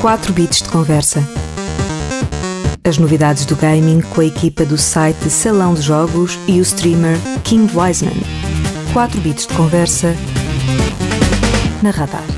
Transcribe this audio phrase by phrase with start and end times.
[0.00, 1.20] 4 bits de conversa.
[2.84, 7.18] As novidades do gaming com a equipa do site Salão de Jogos e o streamer
[7.42, 8.22] King Wiseman.
[8.92, 10.14] 4 bits de conversa
[11.82, 12.37] na Radar.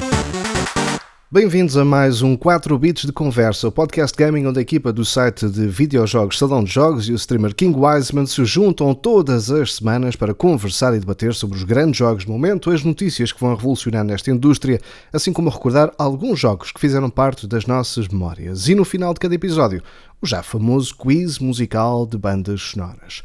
[1.32, 5.04] Bem-vindos a mais um 4 Bits de Conversa, o podcast gaming onde a equipa do
[5.04, 9.76] site de videojogos Salão de Jogos e o streamer King Wiseman se juntam todas as
[9.76, 13.54] semanas para conversar e debater sobre os grandes jogos do momento, as notícias que vão
[13.54, 14.80] revolucionar nesta indústria,
[15.12, 18.66] assim como recordar alguns jogos que fizeram parte das nossas memórias.
[18.66, 19.84] E no final de cada episódio,
[20.20, 23.22] o já famoso quiz musical de bandas sonoras.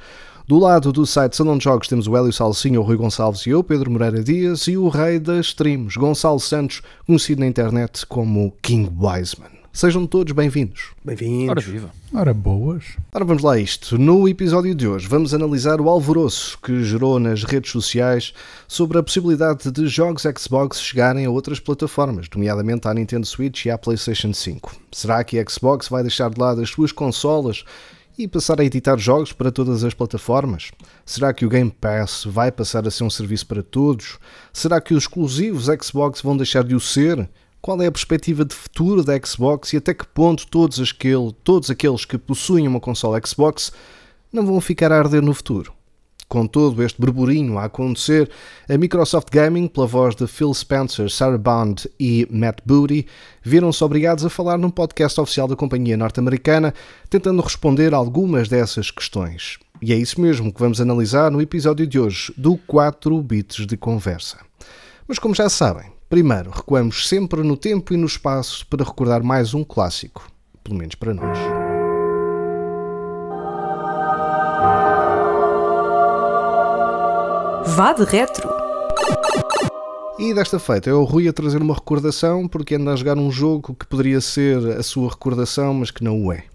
[0.48, 3.50] Do lado do site Salão de Jogos temos o Hélio Salsinho, o Rui Gonçalves e
[3.50, 8.54] eu, Pedro Moreira Dias, e o rei das streams, Gonçalo Santos, conhecido na internet como
[8.62, 9.50] King Wiseman.
[9.74, 10.92] Sejam todos bem-vindos.
[11.04, 11.50] Bem-vindos.
[11.50, 11.92] Ora viva.
[12.14, 12.84] Ora boas.
[13.12, 13.98] Ora vamos lá a isto.
[13.98, 18.32] No episódio de hoje vamos analisar o alvoroço que gerou nas redes sociais
[18.68, 23.72] sobre a possibilidade de jogos Xbox chegarem a outras plataformas, nomeadamente à Nintendo Switch e
[23.72, 24.76] à PlayStation 5.
[24.92, 27.66] Será que a Xbox vai deixar de lado as suas consolas
[28.18, 30.72] e passar a editar jogos para todas as plataformas?
[31.06, 34.18] Será que o Game Pass vai passar a ser um serviço para todos?
[34.54, 37.30] Será que os exclusivos Xbox vão deixar de o ser?
[37.62, 41.70] Qual é a perspectiva de futuro da Xbox e até que ponto todos, aquele, todos
[41.70, 43.72] aqueles que possuem uma consola Xbox
[44.32, 45.75] não vão ficar a arder no futuro?
[46.28, 48.30] Com todo este burburinho a acontecer,
[48.68, 53.06] a Microsoft Gaming, pela voz de Phil Spencer, Sarah Bond e Matt Booty,
[53.44, 56.74] viram-se obrigados a falar num podcast oficial da companhia norte-americana,
[57.10, 59.60] tentando responder algumas dessas questões.
[59.82, 63.78] E é isso mesmo que vamos analisar no episódio de hoje do 4 Bits de
[63.78, 64.40] Conversa.
[65.08, 69.54] Mas como já sabem, primeiro recuamos sempre no tempo e no espaço para recordar mais
[69.54, 70.28] um clássico,
[70.64, 71.65] pelo menos para nós.
[77.76, 78.50] Vá de retro.
[80.18, 83.30] E desta feita é o Rui a trazer uma recordação porque anda a jogar um
[83.30, 86.46] jogo que poderia ser a sua recordação, mas que não o é.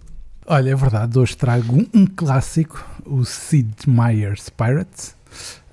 [0.47, 5.15] Olha, é verdade, hoje trago um, um clássico, o Sid Meier's Pirates.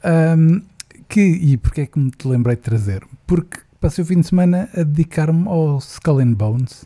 [0.04, 0.62] Um,
[1.08, 3.06] que, e porquê é que me te lembrei de trazer?
[3.26, 6.86] Porque passei o fim de semana a dedicar-me ao Skull and Bones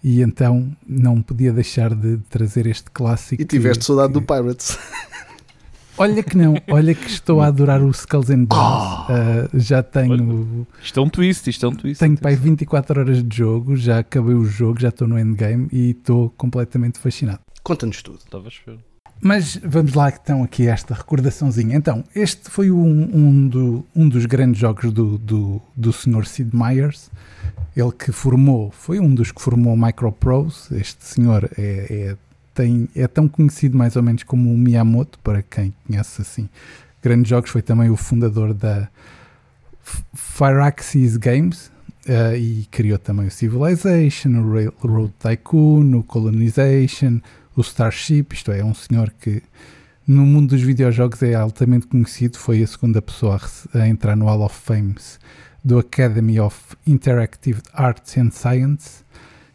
[0.00, 3.42] e então não podia deixar de trazer este clássico.
[3.42, 4.78] E tiveste que, saudade que, do Pirates.
[5.98, 9.08] Olha que não, olha que estou a adorar o Skulls and Bones.
[9.08, 10.66] Uh, já tenho.
[10.82, 11.98] Isto é um twist, isto é um twist.
[11.98, 15.90] Tenho pai 24 horas de jogo, já acabei o jogo, já estou no endgame e
[15.92, 17.40] estou completamente fascinado.
[17.62, 18.18] Conta-nos tudo.
[18.18, 18.78] Estava a esperar.
[19.22, 21.74] Mas vamos lá então aqui esta recordaçãozinha.
[21.74, 26.26] Então, este foi um, um, do, um dos grandes jogos do, do, do Sr.
[26.26, 27.10] Sid Meier's.
[27.74, 30.76] Ele que formou, foi um dos que formou o Microprose.
[30.78, 32.16] Este senhor é, é
[32.56, 36.48] tem, é tão conhecido mais ou menos como o Miyamoto, para quem conhece assim
[37.02, 38.88] grandes jogos, foi também o fundador da
[40.12, 41.70] Firaxis Games
[42.08, 44.30] uh, e criou também o Civilization,
[44.82, 47.20] o Road Tycoon, o Colonization,
[47.54, 49.40] o Starship, isto é, é um senhor que
[50.04, 53.40] no mundo dos videojogos é altamente conhecido, foi a segunda pessoa
[53.72, 54.96] a, a entrar no Hall of Fame
[55.64, 59.04] do Academy of Interactive Arts and Science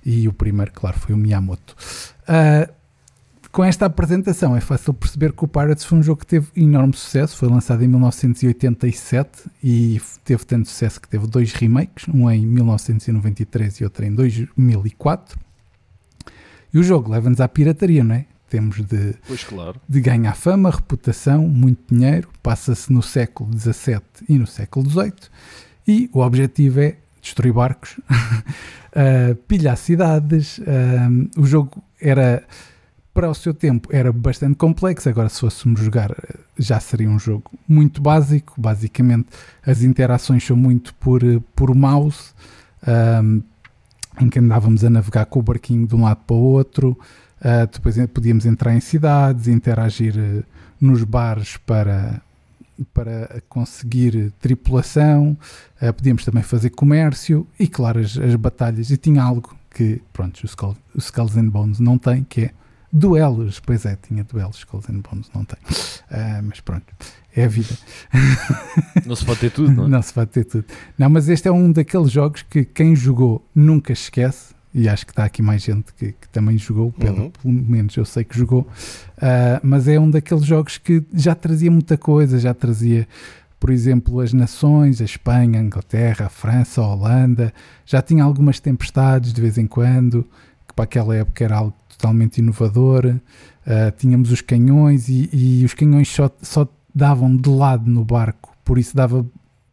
[0.06, 1.76] e o primeiro, claro, foi o Miyamoto.
[2.24, 2.81] Uh,
[3.52, 6.96] com esta apresentação é fácil perceber que o Pirates foi um jogo que teve enorme
[6.96, 12.46] sucesso, foi lançado em 1987 e teve tanto sucesso que teve dois remakes, um em
[12.46, 15.38] 1993 e outro em 2004.
[16.74, 18.26] E o jogo leva-nos à pirataria, não é?
[18.50, 19.16] Temos de,
[19.48, 19.80] claro.
[19.88, 25.14] de ganhar fama, reputação, muito dinheiro, passa-se no século XVII e no século XVIII
[25.88, 30.58] e o objetivo é destruir barcos, uh, pilhar cidades.
[30.60, 32.44] Uh, o jogo era
[33.14, 35.10] para o seu tempo era bastante complexo.
[35.10, 36.16] Agora, se fôssemos jogar,
[36.58, 38.60] já seria um jogo muito básico.
[38.60, 39.28] Basicamente,
[39.66, 41.22] as interações são muito por,
[41.56, 42.32] por mouse,
[43.24, 43.42] um,
[44.20, 46.98] em que andávamos a navegar com o barquinho de um lado para o outro.
[47.42, 50.44] Uh, depois podíamos entrar em cidades, interagir uh,
[50.80, 52.22] nos bares para,
[52.94, 55.38] para conseguir tripulação.
[55.82, 58.90] Uh, podíamos também fazer comércio e, claro, as, as batalhas.
[58.90, 62.61] E tinha algo que, pronto, o Skulls and Bones não tem, que é
[62.92, 65.58] Duelos, pois é, tinha duelos, Skulls and Bones não tem.
[65.60, 66.86] Uh, mas pronto,
[67.36, 67.78] é a vida.
[69.06, 69.88] Não se pode ter tudo, não é?
[69.88, 70.66] Não se pode ter tudo.
[70.98, 74.54] Não, mas este é um daqueles jogos que quem jogou nunca esquece.
[74.74, 77.32] E acho que está aqui mais gente que, que também jogou, pelo, uhum.
[77.32, 78.62] pelo, menos eu sei que jogou.
[79.18, 83.08] Uh, mas é um daqueles jogos que já trazia muita coisa, já trazia
[83.62, 87.54] por exemplo, as nações, a Espanha, a Inglaterra, a França, a Holanda,
[87.86, 90.28] já tinha algumas tempestades de vez em quando,
[90.68, 93.06] que para aquela época era algo totalmente inovador.
[93.06, 98.54] Uh, tínhamos os canhões e, e os canhões só, só, davam de lado no barco,
[98.66, 99.26] por isso dava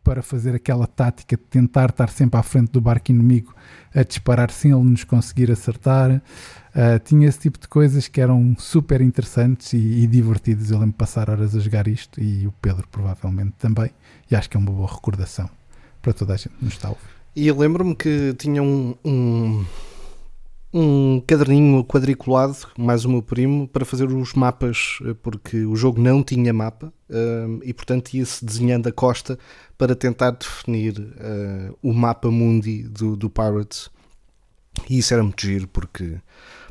[0.05, 3.55] para fazer aquela tática de tentar estar sempre à frente do barco inimigo
[3.95, 6.23] a disparar sem ele nos conseguir acertar.
[6.71, 10.71] Uh, tinha esse tipo de coisas que eram super interessantes e, e divertidas.
[10.71, 13.91] Eu lembro de passar horas a jogar isto e o Pedro provavelmente também.
[14.31, 15.51] E acho que é uma boa recordação
[16.01, 17.03] para toda a gente que nos está a ouvir.
[17.35, 19.65] E lembro-me que tinha um, um,
[20.73, 26.01] um caderninho quadriculado, mais o meu primo, para fazer os mapas, eh, porque o jogo
[26.01, 29.39] não tinha mapa uh, e, portanto, ia-se desenhando a costa
[29.79, 33.91] para tentar definir uh, o mapa mundi do, do Pirates.
[34.89, 36.19] E isso era muito giro, porque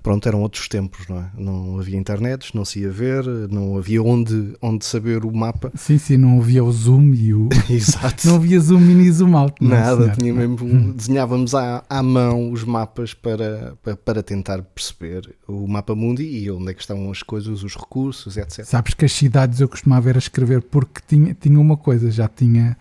[0.08, 1.30] pronto, eram outros tempos, não é?
[1.38, 5.70] Não havia internet, não se ia ver, não havia onde, onde saber o mapa.
[5.76, 7.50] Sim, sim, não havia o zoom e o.
[7.70, 8.26] Exato.
[8.26, 9.56] não havia zoom e zoom out.
[9.62, 14.62] Não é, Nada, tinha mesmo, desenhávamos à, à mão os mapas para, para, para, tentar
[14.62, 18.64] perceber o mapa mundi e onde é que estão as coisas, os recursos, etc.
[18.64, 22.30] Sabes que as cidades eu costumava ver a escrever porque tinha, tinha uma coisa, já
[22.30, 22.78] tinha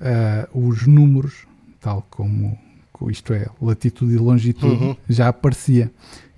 [0.00, 1.46] uh, os números,
[1.80, 2.58] tal como
[3.10, 4.96] isto é, latitude e longitude, uhum.
[5.08, 5.90] já aparecia.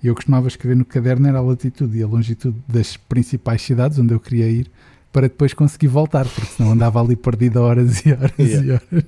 [0.03, 3.97] E eu costumava escrever no caderno era a latitude e a longitude das principais cidades
[3.99, 4.69] onde eu queria ir
[5.11, 8.65] para depois conseguir voltar, porque senão andava ali perdido horas e horas yeah.
[8.65, 9.05] e horas.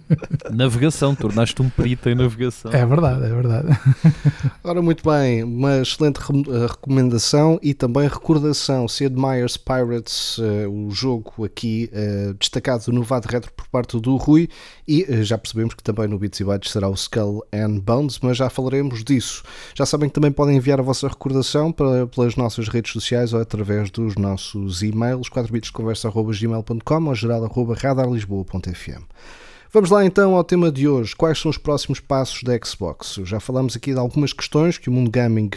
[0.52, 2.72] Navegação, tornaste um perito em navegação.
[2.72, 3.68] É verdade, é verdade.
[4.64, 8.88] Ora, muito bem, uma excelente eh, recomendação e também recordação.
[8.88, 14.16] Sid Meier's Pirates, uh, o jogo aqui uh, destacado no VAD Retro por parte do
[14.16, 14.50] Rui,
[14.88, 18.20] e uh, já percebemos que também no Bits e Bytes será o Skull and Bones,
[18.22, 19.44] mas já falaremos disso.
[19.76, 23.40] Já sabem que também podem enviar a vossa recordação para, pelas nossas redes sociais ou
[23.40, 29.04] através dos nossos e-mails, 4 bits de conversa.gmail.com ou geral.radarlisboa.fm.
[29.72, 31.16] Vamos lá então ao tema de hoje.
[31.16, 33.20] Quais são os próximos passos da Xbox?
[33.24, 35.50] Já falamos aqui de algumas questões que o mundo gaming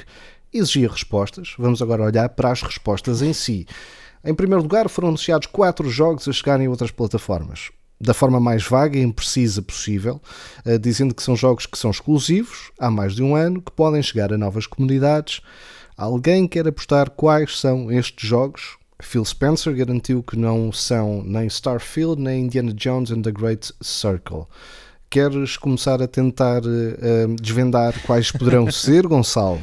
[0.52, 1.55] exigia respostas.
[1.58, 3.67] Vamos agora olhar para as respostas em si.
[4.25, 7.70] Em primeiro lugar, foram anunciados quatro jogos a chegarem a outras plataformas.
[8.00, 10.20] Da forma mais vaga e imprecisa possível,
[10.64, 14.02] eh, dizendo que são jogos que são exclusivos, há mais de um ano, que podem
[14.02, 15.40] chegar a novas comunidades.
[15.96, 18.76] Alguém quer apostar quais são estes jogos?
[19.02, 24.46] Phil Spencer garantiu que não são nem Starfield nem Indiana Jones and the Great Circle.
[25.10, 29.60] Queres começar a tentar uh, desvendar quais poderão ser, Gonçalo?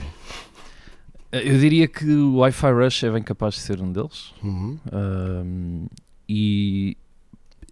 [1.32, 4.34] Eu diria que o Wi-Fi Rush é bem capaz de ser um deles.
[4.44, 4.78] Uhum.
[4.92, 5.88] Um,
[6.28, 6.98] e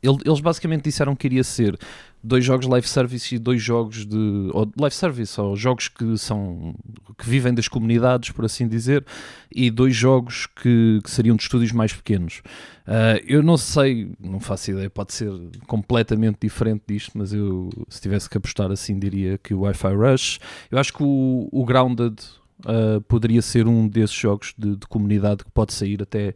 [0.02, 1.78] eles basicamente disseram que iria ser
[2.28, 6.76] dois jogos live service e dois jogos de ou live service ou jogos que são
[7.18, 9.06] que vivem das comunidades por assim dizer
[9.52, 12.42] e dois jogos que, que seriam de estúdios mais pequenos.
[12.86, 15.32] Uh, eu não sei não faço ideia pode ser
[15.66, 20.40] completamente diferente disto mas eu se tivesse que apostar assim diria que o Wi-Fi Rush.
[20.70, 22.16] Eu acho que o, o Grounded
[22.66, 26.34] uh, poderia ser um desses jogos de, de comunidade que pode sair até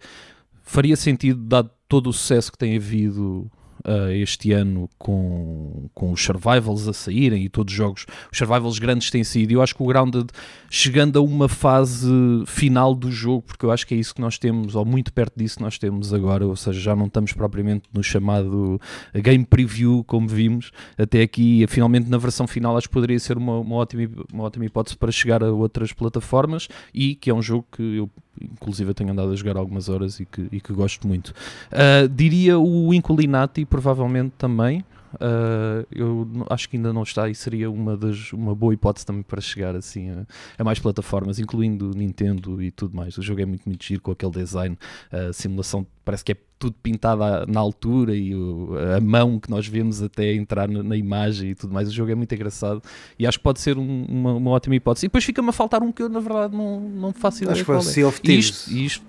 [0.64, 3.52] faria sentido dado todo o sucesso que tem havido
[3.86, 8.80] uh, este ano com, com os survivals a saírem e todos os jogos, os survivals
[8.80, 9.54] grandes têm saído.
[9.54, 10.28] Eu acho que o Grounded,
[10.70, 12.08] chegando a uma fase
[12.46, 15.38] final do jogo, porque eu acho que é isso que nós temos, ou muito perto
[15.38, 18.80] disso nós temos agora, ou seja, já não estamos propriamente no chamado
[19.14, 23.60] game preview, como vimos até aqui, finalmente na versão final, acho que poderia ser uma,
[23.60, 27.66] uma, ótima, uma ótima hipótese para chegar a outras plataformas e que é um jogo
[27.72, 31.30] que eu inclusive tenho andado a jogar algumas horas e que, e que gosto muito.
[31.72, 34.84] Uh, diria o Inculinati, provavelmente também.
[35.16, 39.24] Uh, eu acho que ainda não está e seria uma, das, uma boa hipótese também
[39.24, 40.26] para chegar assim a,
[40.58, 43.18] a, mais plataformas, incluindo Nintendo e tudo mais.
[43.18, 44.78] O jogo é muito, muito giro com aquele design,
[45.12, 47.22] a simulação parece que é tudo pintado
[47.52, 51.56] na altura e o, a mão que nós vemos até entrar na, na, imagem e
[51.56, 51.90] tudo mais.
[51.90, 52.82] O jogo é muito engraçado
[53.18, 55.08] e acho que pode ser um, uma, uma, ótima hipótese.
[55.08, 57.54] E depois fica-me a faltar um que eu na verdade não, não faço ideia.
[57.54, 57.82] Acho que foi o é.
[57.82, 58.68] Sea of Thieves.
[58.68, 59.06] Isto, isto,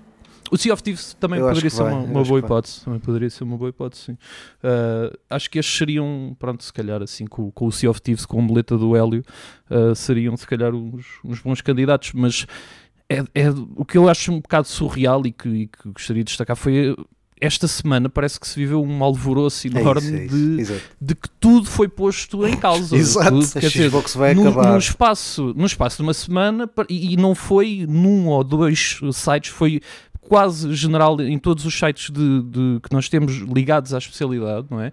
[0.53, 2.81] o Sea of Thieves também eu poderia ser uma, uma boa hipótese.
[2.81, 4.11] Também poderia ser uma boa hipótese, sim.
[4.13, 8.23] Uh, acho que estes seriam, pronto, se calhar assim, com, com o Sea of Thieves,
[8.23, 9.23] com a boleta do Hélio,
[9.71, 12.45] uh, seriam se calhar uns, uns bons candidatos, mas
[13.09, 16.27] é, é, o que eu acho um bocado surreal e que, e que gostaria de
[16.27, 16.95] destacar foi
[17.41, 20.73] esta semana parece que se viveu um alvoroço enorme é isso, é isso.
[20.73, 22.95] De, de, que tudo foi posto em causa.
[22.95, 24.71] Exato, tudo, quer dizer, vai num, acabar.
[24.71, 29.51] Num espaço, num espaço de uma semana, e, e não foi num ou dois sites,
[29.51, 29.81] foi
[30.33, 34.81] quase general em todos os sites de, de, que nós temos ligados à especialidade, não
[34.81, 34.91] é?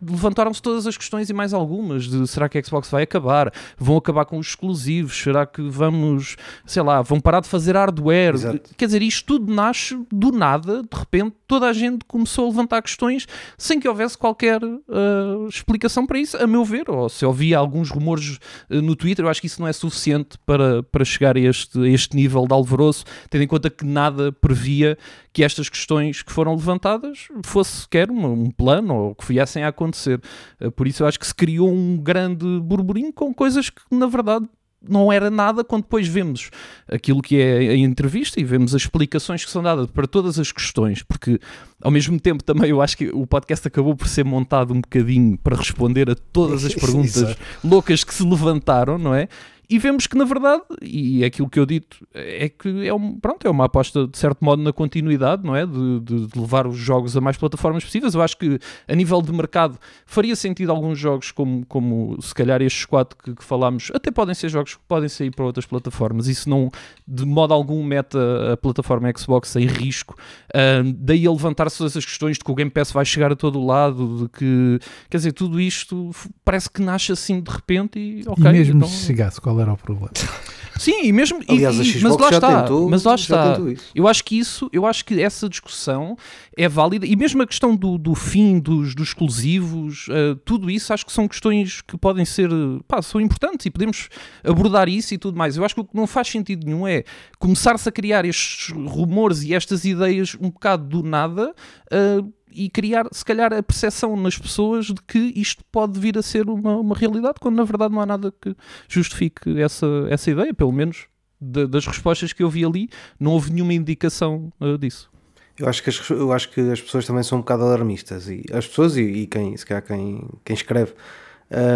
[0.00, 3.52] Levantaram-se todas as questões e mais algumas de será que a Xbox vai acabar?
[3.76, 5.16] Vão acabar com os exclusivos?
[5.16, 8.34] Será que vamos, sei lá, vão parar de fazer hardware?
[8.34, 8.70] Exato.
[8.76, 12.80] Quer dizer, isto tudo nasce do nada, de repente toda a gente começou a levantar
[12.80, 17.58] questões sem que houvesse qualquer uh, explicação para isso, a meu ver, ou se havia
[17.58, 18.38] alguns rumores
[18.70, 21.80] uh, no Twitter, eu acho que isso não é suficiente para, para chegar a este,
[21.80, 24.98] a este nível de alvoroço, tendo em conta que nada prevê previa
[25.32, 29.68] que estas questões que foram levantadas fosse sequer um, um plano ou que viessem a
[29.68, 30.20] acontecer.
[30.60, 34.06] Uh, por isso eu acho que se criou um grande burburinho com coisas que na
[34.06, 34.46] verdade
[34.80, 36.50] não era nada quando depois vemos
[36.86, 40.52] aquilo que é a entrevista e vemos as explicações que são dadas para todas as
[40.52, 41.40] questões, porque
[41.82, 45.36] ao mesmo tempo também eu acho que o podcast acabou por ser montado um bocadinho
[45.36, 49.28] para responder a todas as perguntas loucas que se levantaram, não é?
[49.70, 53.20] E vemos que, na verdade, e é aquilo que eu dito, é que é, um,
[53.20, 55.66] pronto, é uma aposta, de certo modo, na continuidade, não é?
[55.66, 58.14] De, de, de, levar os jogos a mais plataformas possíveis.
[58.14, 58.58] Eu acho que,
[58.88, 63.34] a nível de mercado, faria sentido alguns jogos, como, como se calhar estes quatro que,
[63.34, 66.28] que falámos, até podem ser jogos que podem sair para outras plataformas.
[66.28, 66.70] Isso não,
[67.06, 70.16] de modo algum, mete a, a plataforma Xbox em risco.
[70.48, 73.36] Uh, daí a levantar-se todas essas questões de que o Game Pass vai chegar a
[73.36, 74.78] todo o lado, de que,
[75.10, 76.10] quer dizer, tudo isto
[76.42, 78.46] parece que nasce assim de repente e, ok.
[78.46, 78.88] E mesmo então...
[78.88, 80.10] se chegasse, qual era o problema.
[80.78, 81.40] Sim, e mesmo.
[81.48, 82.62] Aliás, e, a Xbox mas lá já está.
[82.62, 83.58] tentou, mas lá está.
[83.72, 83.90] isso.
[83.94, 86.16] Eu acho que isso, eu acho que essa discussão
[86.56, 90.92] é válida e mesmo a questão do, do fim dos, dos exclusivos, uh, tudo isso
[90.92, 92.48] acho que são questões que podem ser,
[92.86, 94.08] pá, são importantes e podemos
[94.44, 95.56] abordar isso e tudo mais.
[95.56, 97.02] Eu acho que o que não faz sentido nenhum é
[97.38, 101.52] começar-se a criar estes rumores e estas ideias um bocado do nada.
[101.92, 106.22] Uh, e criar, se calhar, a percepção nas pessoas de que isto pode vir a
[106.22, 108.54] ser uma, uma realidade, quando na verdade não há nada que
[108.88, 111.06] justifique essa, essa ideia, pelo menos
[111.40, 112.88] de, das respostas que eu vi ali,
[113.18, 115.10] não houve nenhuma indicação uh, disso.
[115.58, 118.44] Eu acho, que as, eu acho que as pessoas também são um bocado alarmistas, e
[118.52, 120.94] as pessoas e, e quem, se calhar quem, quem escreve,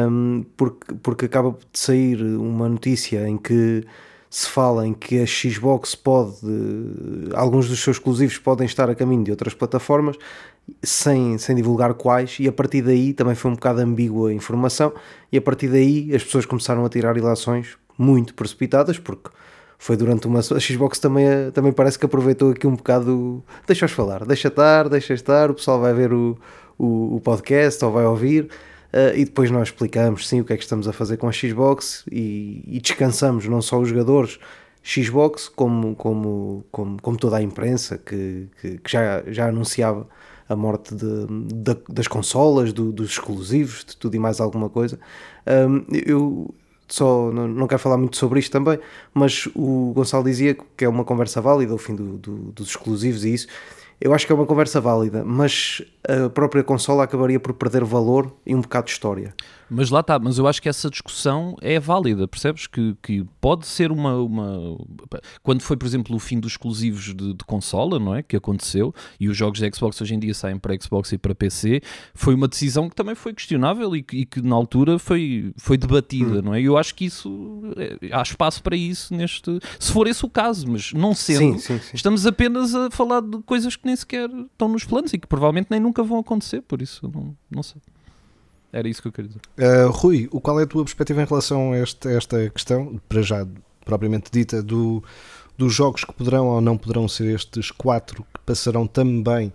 [0.08, 3.84] um, porque, porque acaba de sair uma notícia em que
[4.32, 6.38] se fala em que a Xbox pode,
[7.34, 10.16] alguns dos seus exclusivos podem estar a caminho de outras plataformas,
[10.82, 14.92] sem, sem divulgar quais, e a partir daí também foi um bocado ambígua a informação,
[15.30, 19.30] e a partir daí as pessoas começaram a tirar ilações muito precipitadas, porque
[19.78, 20.38] foi durante uma.
[20.38, 23.42] A Xbox também, também parece que aproveitou aqui um bocado.
[23.66, 26.38] Deixa-os falar, deixa estar, deixa estar, o pessoal vai ver o,
[26.78, 28.44] o, o podcast ou vai ouvir.
[28.92, 31.32] Uh, e depois nós explicamos sim o que é que estamos a fazer com a
[31.32, 34.38] Xbox e, e descansamos não só os jogadores
[34.84, 40.06] Xbox como, como, como, como toda a imprensa que, que, que já, já anunciava
[40.48, 44.98] a morte de, de, das consolas, do, dos exclusivos, de tudo e mais alguma coisa.
[45.46, 46.54] Um, eu
[46.88, 48.78] só não, não quero falar muito sobre isto também,
[49.14, 53.24] mas o Gonçalo dizia que é uma conversa válida o fim do, do, dos exclusivos
[53.24, 53.46] e isso.
[54.00, 58.34] Eu acho que é uma conversa válida, mas a própria consola acabaria por perder valor
[58.44, 59.32] e um bocado de história.
[59.72, 62.66] Mas lá está, mas eu acho que essa discussão é válida, percebes?
[62.66, 64.76] Que, que pode ser uma, uma.
[65.42, 68.22] Quando foi, por exemplo, o fim dos exclusivos de, de, consola, não é?
[68.22, 71.34] Que aconteceu, e os jogos da Xbox hoje em dia saem para Xbox e para
[71.34, 71.80] PC,
[72.14, 75.78] foi uma decisão que também foi questionável e que, e que na altura foi, foi
[75.78, 76.42] debatida, hum.
[76.42, 76.60] não é?
[76.60, 77.62] E eu acho que isso.
[77.76, 79.58] É, há espaço para isso neste.
[79.78, 81.90] Se for esse o caso, mas não sendo, sim, sim, sim.
[81.94, 85.68] estamos apenas a falar de coisas que nem sequer estão nos planos e que provavelmente
[85.70, 87.80] nem nunca vão acontecer, por isso não, não sei.
[88.72, 89.40] Era isso que eu queria dizer.
[89.58, 93.46] Uh, Rui, qual é a tua perspectiva em relação a esta, esta questão, para já
[93.84, 95.04] propriamente dita, do,
[95.58, 99.52] dos jogos que poderão ou não poderão ser estes quatro que passarão também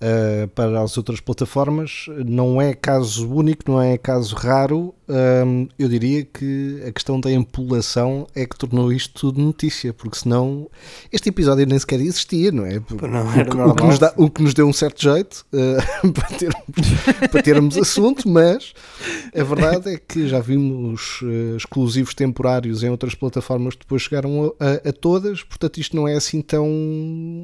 [0.00, 2.06] Uh, para as outras plataformas.
[2.24, 4.94] Não é caso único, não é caso raro.
[5.08, 10.16] Uh, eu diria que a questão da empolação é que tornou isto tudo notícia, porque
[10.16, 10.70] senão
[11.10, 12.74] este episódio nem sequer existia, não é?
[12.74, 16.28] Não o, o, que nos dá, o que nos deu um certo jeito uh, para,
[16.28, 18.74] termos, para termos assunto, mas
[19.36, 21.20] a verdade é que já vimos
[21.56, 26.06] exclusivos temporários em outras plataformas que depois chegaram a, a, a todas, portanto isto não
[26.06, 26.68] é assim tão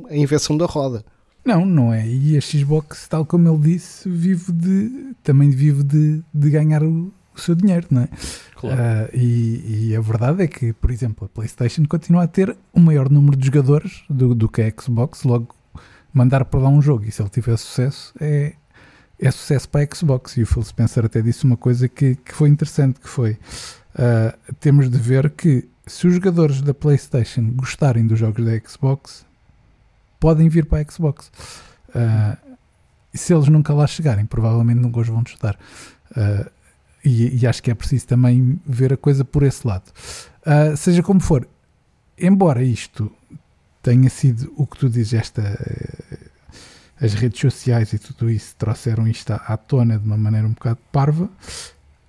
[0.09, 1.05] a invenção da roda.
[1.45, 2.07] Não, não é.
[2.07, 7.13] E a Xbox, tal como ele disse, vive de, também vive de, de ganhar o,
[7.37, 8.09] o seu dinheiro, não é?
[8.57, 8.81] Claro.
[8.81, 12.81] Uh, e, e, a verdade é que, por exemplo, a PlayStation continua a ter o
[12.81, 15.23] maior número de jogadores do, do que a Xbox.
[15.25, 15.55] Logo,
[16.13, 18.55] mandar para lá um jogo e se ele tiver sucesso, é,
[19.19, 20.39] é sucesso para a Xbox.
[20.39, 24.55] E o Phil Spencer até disse uma coisa que, que foi interessante, que foi uh,
[24.61, 29.27] temos de ver que se os jogadores da PlayStation gostarem dos jogos da Xbox,
[30.25, 31.31] podem vir para a Xbox.
[31.91, 32.57] Uh,
[33.13, 35.55] e se eles nunca lá chegarem, provavelmente nunca os vão testar.
[36.13, 36.51] Uh,
[37.05, 39.85] e, e, acho que é preciso também ver a coisa por esse lado.
[40.41, 41.47] Uh, seja como for,
[42.19, 43.13] embora isto
[43.83, 45.43] tenha sido o que tu dizes, esta,
[46.99, 50.79] as redes sociais e tudo isso trouxeram isto à, tona de uma maneira um bocado
[50.91, 51.29] parva,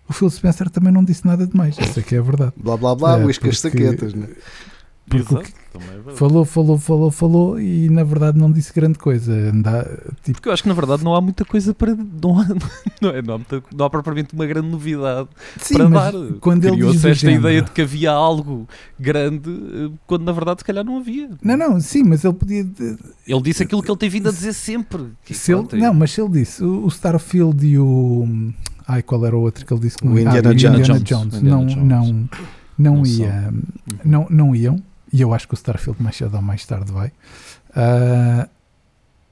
[0.07, 2.53] o Phil Spencer também não disse nada demais, isso é que é verdade.
[2.55, 4.29] Blá blá blá, uh, as saquetas, né?
[5.07, 8.97] Porque o Exato, que- é falou, falou, falou, falou e na verdade não disse grande
[8.97, 9.31] coisa.
[9.51, 9.83] Anda,
[10.24, 11.95] tipo, Porque eu acho que na verdade não há muita coisa para.
[11.95, 12.47] Não há,
[13.01, 16.33] não é, não há, muita- não há propriamente uma grande novidade sim, para mas dar.
[16.39, 18.67] quando ele diz esta género- ideia de que havia algo
[19.00, 21.29] grande eh, quando na verdade se calhar não havia.
[21.43, 22.63] Não, não, sim, mas ele podia.
[22.63, 22.97] de-
[23.27, 25.09] Ele disse aquilo que ele tem vindo a dizer sempre.
[25.24, 28.27] Que, Se ele, é- não, mas se ele disse o, o Starfield e o.
[28.88, 30.53] Ai, qual era o outro que ele disse que O não Indiana ah, o.
[30.53, 31.03] Indiana Jones.
[31.03, 31.35] Jones.
[31.35, 31.88] Indiana Não, Jones.
[31.88, 32.05] não,
[32.77, 33.50] não, Não ia.
[33.53, 33.62] Uhum.
[34.03, 34.81] Não, não iam.
[35.13, 37.12] E eu acho que o Starfield mais cedo ou mais tarde vai.
[37.75, 38.47] Ah,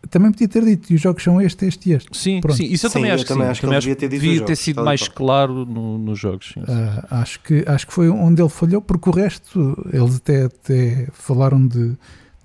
[0.10, 2.16] também podia ter dito, e os jogos são este, este e este.
[2.18, 2.58] Sim, Pronto.
[2.58, 3.52] sim, isso eu Sim, também eu acho que também sim.
[3.52, 6.52] acho que Também devia ter devia ter sido mais claro no- nos jogos.
[6.54, 6.62] sim.
[6.68, 11.08] Ah, acho, que, acho que foi onde ele falhou, porque o resto, eles até, até
[11.14, 11.98] falaram de, de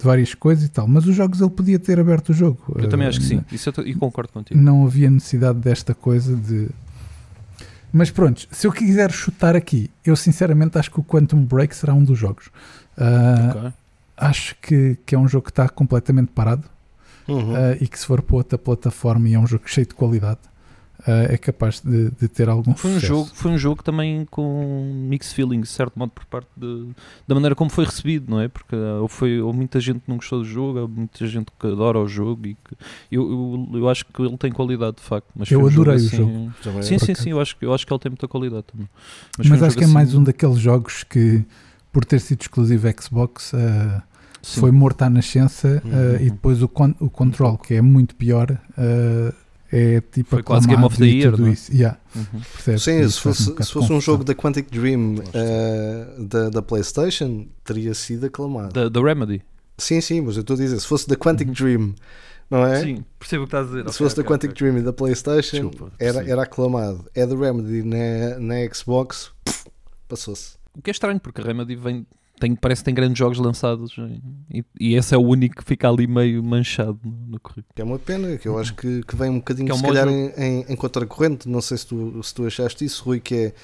[0.04, 2.58] várias coisas e tal, mas os jogos ele podia ter aberto o jogo.
[2.76, 3.44] eu também Ah, acho que sim.
[3.50, 4.58] Isso eu, t- e concordo contigo.
[4.58, 6.68] não havia necessidade desta coisa de.
[7.92, 11.92] Mas pronto, se eu quiser chutar aqui, eu sinceramente acho que o Quantum Break será
[11.94, 12.50] um dos jogos.
[12.99, 13.73] Ah, Ok.
[14.21, 16.64] Acho que, que é um jogo que está completamente parado
[17.28, 17.55] Uhum.
[17.55, 20.40] ah, e que se for para outra plataforma e é um jogo cheio de qualidade,
[21.07, 23.07] ah, é capaz de, de ter algum Foi um, sucesso.
[23.07, 26.88] jogo, foi um jogo também com mixed feelings, de certo modo, por parte de,
[27.28, 28.49] da maneira como foi recebido, não é?
[28.49, 31.67] Porque houve, foi, houve muita gente que não gostou do jogo, há muita gente que
[31.69, 32.75] adora o jogo e que
[33.12, 33.23] eu,
[33.73, 35.28] eu, eu acho que ele tem qualidade, de facto.
[35.37, 36.52] Mas Eu um adorei o assim- jogo.
[36.64, 37.23] Também Sim, por sim, acaso.
[37.25, 38.88] sim, eu acho, que- eu acho que ele tem muita qualidade também.
[39.38, 41.45] Mas, foi um acho jogo que é mais assim- um daqueles jogos que,
[41.92, 43.52] por ter sido exclusivo Xbox,
[44.42, 44.61] sim.
[44.61, 46.16] foi morto à nascença Uhum.
[46.26, 49.33] e depois o, con o Control, que é muito pior, ah,
[49.71, 51.52] é tipo Foi quase Game of the Year, tudo não é?
[51.52, 51.71] isso.
[51.73, 52.40] Yeah, Uhum.
[52.54, 52.83] percebes?
[52.83, 56.62] Sim, Isso se fosse, bocado se fosse um jogo da Quantic Dream eh, da, da
[56.62, 58.73] PlayStation, teria sido aclamado.
[58.73, 59.42] Da, da Remedy.
[59.76, 61.52] Sim, sim, mas eu estou a dizer, se fosse da Quantic Uhum.
[61.54, 61.95] Dream,
[62.50, 62.83] não é?
[62.83, 63.92] Sim, percebo o que estás a dizer.
[63.92, 67.04] Se fosse da Quantic Dream e da PlayStation, Desculpa, era, era aclamado.
[67.14, 69.64] É da Remedy na, na Xbox, pff,
[70.09, 70.57] passou-se.
[70.78, 72.06] O que é estranho, porque a Remedy vem,
[72.38, 73.97] tem, parece que tem grandes jogos lançados
[74.50, 77.66] e, e esse é o único que fica ali meio manchado no, no currículo.
[77.76, 79.85] É uma pena, que eu acho que, que vem um bocadinho, Que é um se
[79.85, 80.16] calhar, jogo.
[80.37, 81.49] em, em, em contracorrente.
[81.49, 83.54] Não sei se tu, se tu achaste isso, Rui, que é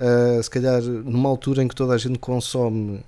[0.00, 3.00] ah, se calhar numa altura em que toda a gente consome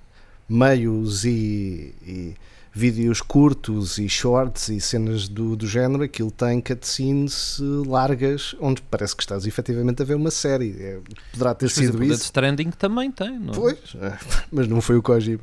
[0.47, 2.35] meios e, e
[2.77, 8.81] vídeos curtos e shorts e cenas do, do género, aquilo tem cutscenes eh, largas onde
[8.81, 10.75] parece que estás efetivamente a ver uma série.
[10.77, 10.99] É,
[11.31, 12.23] poderá ter Mas, sido o Death isso.
[12.25, 13.55] Stranding também tem, não é?
[13.55, 13.79] Pois,
[14.51, 15.39] mas não foi o Kojima.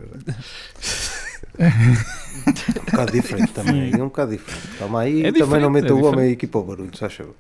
[1.58, 3.92] Um bocado diferente também.
[3.92, 4.68] É um bocado diferente.
[4.78, 6.32] Calma aí, É também não meta é o homem diferente.
[6.34, 7.34] aqui para o barulho, se achou?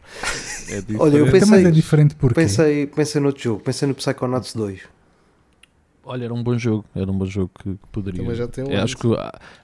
[0.68, 0.96] É diferente.
[0.98, 4.80] Olha, eu mas pensei- é diferente porque Pensei, pensei noutro jogo, pensei no Psychonauts 2.
[6.04, 8.20] Olha, era um bom jogo, era um bom jogo que, que poderia.
[8.22, 9.06] Também já tem um É, acho, que,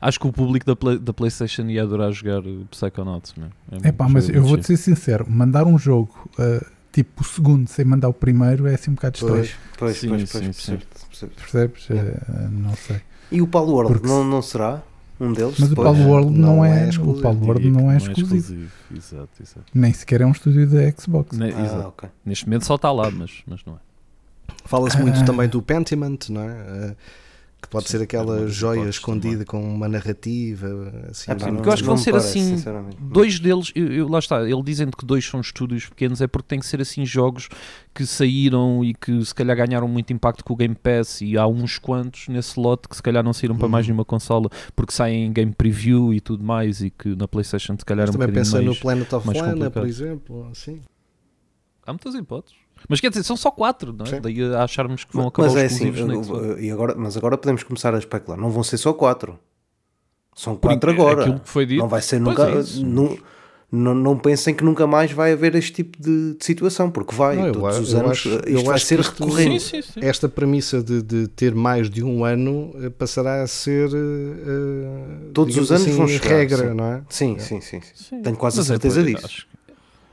[0.01, 3.35] acho que o público da, Play- da PlayStation ia adorar jogar uh, Psychonauts.
[3.37, 3.49] Meu.
[3.83, 7.67] É É pá, mas eu vou-te ser sincero, mandar um jogo ah, tipo o segundo
[7.69, 9.57] sem mandar o primeiro é assim um bocado estranho, Pois.
[9.79, 10.79] Pois, Sim, pois, sim, pois, sim.
[11.09, 11.33] percebo.
[11.35, 11.89] percebes?
[12.29, 13.01] Ah, não sei.
[13.33, 14.83] E o Paulo World Porque não, não será
[15.21, 15.57] um deles?
[15.59, 15.75] Mas o?
[15.75, 18.69] Paulo World não, não é, é o exclusivo, Paulo World Diria que não é exclusivo,
[18.97, 19.65] Exato, exato.
[19.75, 21.37] nem sequer é um estúdio da Xbox.
[21.37, 21.89] Ne- Ah, exato.
[21.89, 22.09] ok.
[22.25, 23.88] Neste momento só está lá, mas, mas não é.
[24.69, 25.25] Fala-se muito Ah.
[25.25, 26.53] também do Pentiment, não é?
[26.91, 26.97] Eh,
[27.61, 30.69] que pode Sim, ser aquela das joia escondida com uma narrativa.
[31.11, 32.65] Assim, Ah, pá, Sim, não- porque eu acho que vão ser parece, assim.
[33.01, 36.47] Dois deles, eu, eu- lá está, ele dizendo que dois são estúdios pequenos, é porque
[36.47, 37.49] tem que ser assim jogos
[37.93, 41.49] que saíram e que se calhar ganharam muito impacto com o Game Pass e há
[41.49, 43.89] uns quantos nesse lote que se calhar não saíram para mais Uhum.
[43.91, 47.85] nenhuma consola porque saem em Game Preview e tudo mais e que na Playstation se
[47.85, 48.77] calhar Mas é um também pensei no.
[48.77, 50.47] Planet of Lana, por exemplo.
[50.53, 50.81] Assim.
[51.85, 52.57] Há muitas hipóteses.
[52.89, 54.09] Mas quer dizer, são só quatro, não é?
[54.09, 54.21] Sim.
[54.21, 57.37] Daí a acharmos que vão acabar Mas os é assim, eu- e agora, mas agora
[57.39, 58.39] podemos começar a especular.
[58.39, 59.39] Não vão ser só quatro.
[60.35, 61.41] São Por quatro aquilo agora.
[61.41, 61.81] que foi dito.
[61.81, 62.43] Não vai ser nunca.
[62.45, 63.19] é nu-
[63.71, 67.37] não, não pensem que nunca mais vai haver este tipo de, de situação, porque vai.
[67.37, 69.61] Não, eu todos acho- os eu anos acho- isto eu vai acho ser isto- recorrente.
[69.63, 70.01] Sim, sim, sim.
[70.01, 73.91] Esta premissa de, de ter mais de um ano eh, passará a ser.
[73.93, 76.75] eh, Todos os anos assim, vão chegar, regra, sim.
[76.75, 77.03] não é?
[77.09, 77.39] Sim, É.
[77.41, 77.93] sim, sim, sim.
[77.95, 78.23] Sim.
[78.23, 79.47] Tenho quase a Mas é certeza disso.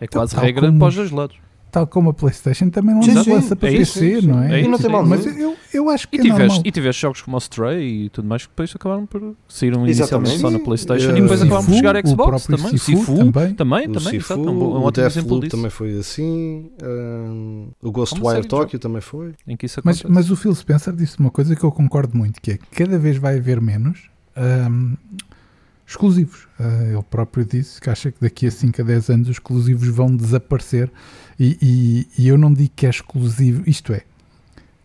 [0.02, 1.38] É quase Tal regra como- para os dois lados.
[1.76, 4.42] Tal como a PlayStation também Sim, lança, sim, lança para é isso, PC, sim, não
[4.42, 4.50] sim.
[4.54, 4.62] é?
[4.62, 6.48] É E não tem mal Mas eu, eu acho que E é normal.
[6.48, 9.84] tiveste, e tiveste jogos como o Stray e tudo mais que depois acabaram por saíram
[9.86, 10.40] inicialmente Exatamente.
[10.42, 10.64] só na Sim.
[10.64, 12.70] Playstation Eh, e depois o acabaram por chegar a o Xbox também.
[12.70, 13.54] Sifu Sifu também.
[13.56, 15.58] também, O também, Sifu, exato, é um, um o Deathloop disso.
[15.58, 16.72] também foi assim.
[16.82, 19.34] hum, o Há uma Ghostwire Tokyo também foi.
[19.46, 22.42] Em que isso Mas, mas o Phil Spencer disse uma coisa que eu concordo muito,
[22.42, 24.94] que é que cada vez vai haver menos ahm,
[25.86, 26.48] exclusivos.
[26.60, 29.88] Ah, ele próprio disse que acha que daqui a 5 a 10 anos os exclusivos
[29.90, 30.90] vão desaparecer
[31.40, 34.02] e, e- e eu não digo que é exclusivo, isto é,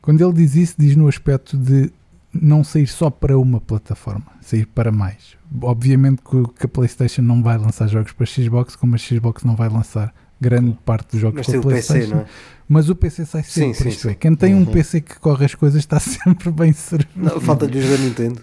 [0.02, 1.90] quando ele diz isso, diz no aspecto de
[2.32, 5.36] não sair só para uma plataforma, sair para mais.
[5.62, 9.68] Obviamente que, a PlayStation não vai lançar jogos para Xbox, como a Xbox não vai
[9.68, 12.14] lançar grande parte dos jogos Mas para PC, PlayStation.
[12.14, 12.26] não é?
[12.68, 14.08] Mas o PC sai sempre, Sim, sim, isto sim.
[14.10, 14.14] é.
[14.14, 14.66] Quem tem um Uhum.
[14.66, 17.10] PC que corre as coisas está sempre bem servido.
[17.16, 18.40] Não, Falta-lhe os da Nintendo.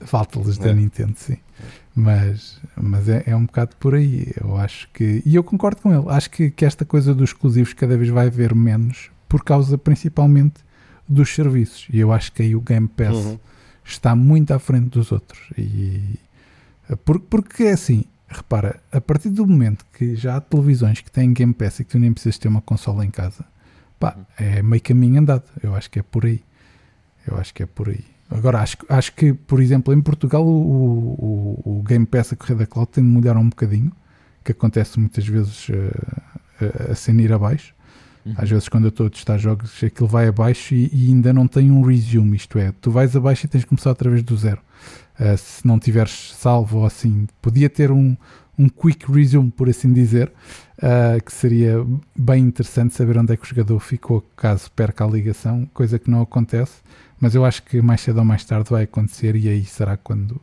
[0.00, 0.74] Falta-lhes da É.
[0.74, 1.36] Nintendo, sim.
[2.00, 4.32] Mas, mas é, é um bocado por aí.
[4.40, 5.20] Eu acho que.
[5.26, 6.08] E eu concordo com ele.
[6.10, 10.60] Acho que, que esta coisa dos exclusivos cada vez vai haver menos por causa principalmente
[11.08, 11.88] dos serviços.
[11.92, 13.38] E eu acho que aí o Game Pass Uhum.
[13.84, 15.40] está muito à frente dos outros.
[15.58, 16.18] E,
[17.04, 21.32] por- porque é assim, repara, a partir do momento que já há televisões que têm
[21.32, 23.44] Game Pass e que tu nem precisas ter uma consola em casa,
[23.98, 25.44] pá, é meio caminho andado.
[25.60, 26.42] Eu acho que é por aí.
[27.26, 28.04] Eu acho que é por aí.
[28.30, 32.56] Agora, acho, acho que, por exemplo, em Portugal o, o, o Game Pass a correr
[32.56, 33.92] da cloud tem de mudar um bocadinho,
[34.44, 37.74] que acontece muitas vezes eh, a ir abaixo.
[38.24, 38.34] Uhum.
[38.36, 41.46] Às vezes, quando eu estou a testar jogos, aquilo vai abaixo e, e ainda não
[41.46, 42.36] tem um resume.
[42.36, 44.60] Isto é, tu vais abaixo e tens de começar outra vez do zero.
[45.18, 48.16] Uh, se não tiveres salvo ou assim, podia ter um,
[48.58, 50.32] um quick resume, por assim dizer,
[50.78, 51.84] uh, que seria
[52.16, 56.10] bem interessante saber onde é que o jogador ficou caso perca a ligação, coisa que
[56.10, 56.74] não acontece.
[57.20, 60.40] Mas eu acho que mais cedo ou mais tarde vai acontecer e aí será quando,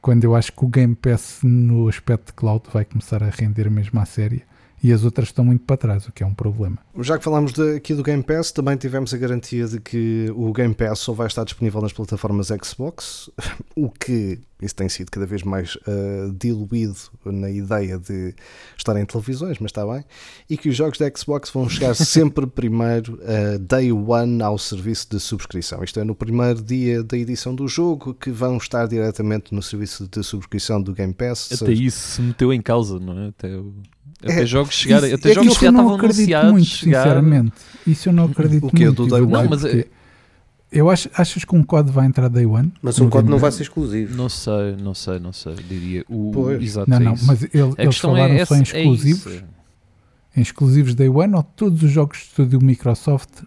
[0.00, 3.68] quando eu acho que o Game Pass no aspecto de cloud vai começar a render
[3.70, 4.42] mesmo à série
[4.82, 6.78] e as outras estão muito para trás, o que é um problema.
[7.00, 10.52] Já que falámos de- aqui do Game Pass, também tivemos a garantia de que o
[10.52, 13.30] Game Pass só vai estar disponível nas plataformas Xbox,
[13.74, 18.34] o que isso tem sido cada vez mais ah, diluído na ideia de
[18.76, 20.04] estar em televisões, mas está bem,
[20.48, 25.08] e que os jogos da Xbox vão chegar sempre primeiro a Day One ao serviço
[25.10, 25.82] de subscrição.
[25.84, 30.08] Isto é, no primeiro dia da edição do jogo, que vão estar diretamente no serviço
[30.10, 31.46] de subscrição do Game Pass.
[31.52, 33.28] Até seja- isso se meteu em causa, não é?
[33.28, 33.74] Até, o-
[34.22, 36.52] até É, jogos chegarem, Isso- até é jogos que já eu não estavam acredito anunciados
[36.52, 37.02] muito, chegar.
[37.02, 37.52] sinceramente.
[37.86, 38.84] Isso eu não acredito O quê?
[38.86, 39.04] muito.
[39.06, 39.32] Do Day One?
[39.32, 39.86] Não, mas porque é-
[40.76, 42.72] Eu acho, achas que um COD vai entrar Day One?
[42.82, 44.14] Mas um código não vai ser exclusivo.
[44.16, 45.54] Não sei, não sei, não sei.
[45.54, 46.62] Diria o Pois.
[46.62, 46.90] exato.
[46.90, 47.26] Não, é não, isso.
[47.26, 49.42] mas ele- eles questão falaram é, só em essa- é exclusivos,
[50.36, 53.42] em exclusivos Day One ou todos os jogos de estúdio Microsoft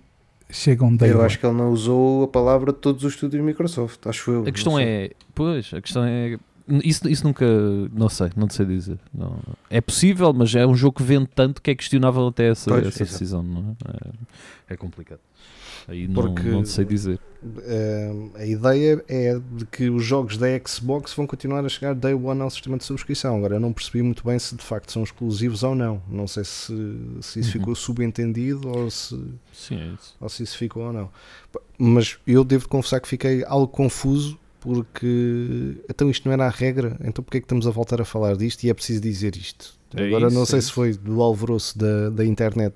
[0.50, 1.26] chegam Day eu One?
[1.26, 4.44] acho que ele não usou a palavra de todos os estúdios Microsoft, acho eu.
[4.48, 6.38] A questão é, pois, a questão é.
[6.84, 7.46] Isso, isso nunca,
[7.92, 9.00] não sei, não sei dizer.
[9.12, 9.36] Não.
[9.72, 12.86] É possível, mas é um jogo que vende tanto que é questionável até essa, Pois,
[12.86, 13.92] essa decisão, não é?
[14.70, 15.20] É, é complicado.
[15.90, 17.20] Aí não, Porque- não sei dizer.
[17.62, 22.14] Eh, a ideia é de que os jogos da Xbox vão continuar a chegar day
[22.14, 23.38] one ao sistema de subscrição.
[23.38, 26.02] Agora, eu não percebi muito bem se de facto são exclusivos ou não.
[26.10, 26.74] Não sei se,
[27.22, 27.60] se isso Uhum.
[27.60, 29.16] ficou subentendido ou se,
[29.54, 30.16] Sim, é isso.
[30.20, 31.10] ou se isso ficou ou não.
[31.78, 36.98] Mas eu devo confessar que fiquei algo confuso porque então isto não era a regra,
[37.04, 39.74] então porque é que estamos a voltar a falar disto e é preciso dizer isto?
[39.96, 40.68] É Agora isso, não é sei isso.
[40.68, 42.76] se foi do alvoroço da, da internet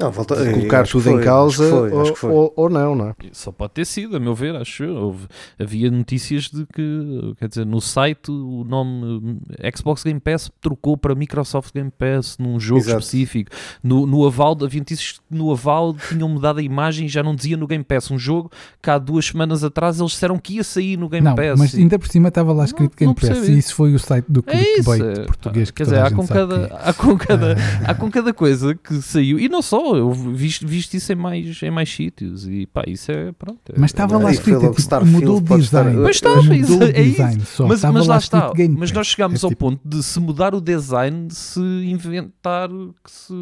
[0.00, 2.12] Não, volta, de eu colocar que tudo foi, em acho causa que foi, ou, acho
[2.12, 2.30] que foi.
[2.30, 3.14] ou- ou não, não é?
[3.32, 4.94] Só pode ter sido, a meu ver, acho eu.
[4.96, 5.26] Houve-
[5.58, 10.96] havia notícias de que, quer dizer, no site o nome eh, Xbox Game Pass trocou
[10.96, 12.98] para Microsoft Game Pass num jogo Exato.
[13.00, 13.50] específico.
[13.82, 17.34] No, no aval, havia notícias que no aval tinham mudado a imagem e já não
[17.34, 18.10] dizia no Game Pass.
[18.10, 18.50] Um jogo
[18.82, 21.58] que há duas semanas atrás eles disseram que ia sair no Game não, Pass.
[21.58, 23.94] mas E- ainda por cima estava lá escrito Não- Game não Pass e isso foi
[23.94, 26.66] o site do É clickbait é, português que quer dizer, a há gente com, cada,
[26.68, 26.78] que é.
[26.82, 29.38] há, com cada, há com cada coisa que saiu.
[29.38, 32.46] E não só, eu visto, visto isso em mais, em mais sítios.
[32.48, 33.58] E pá, isso é pronto.
[33.72, 35.96] é- Mas estava é- lá escrito, logo tipo, mudou o design.
[35.98, 37.66] Mas estava, isso- o é isso.
[37.66, 40.60] mas, mas lá está, mas nós chegámos É ao tipo, ponto de se mudar o
[40.60, 43.32] design, de se inventar que se,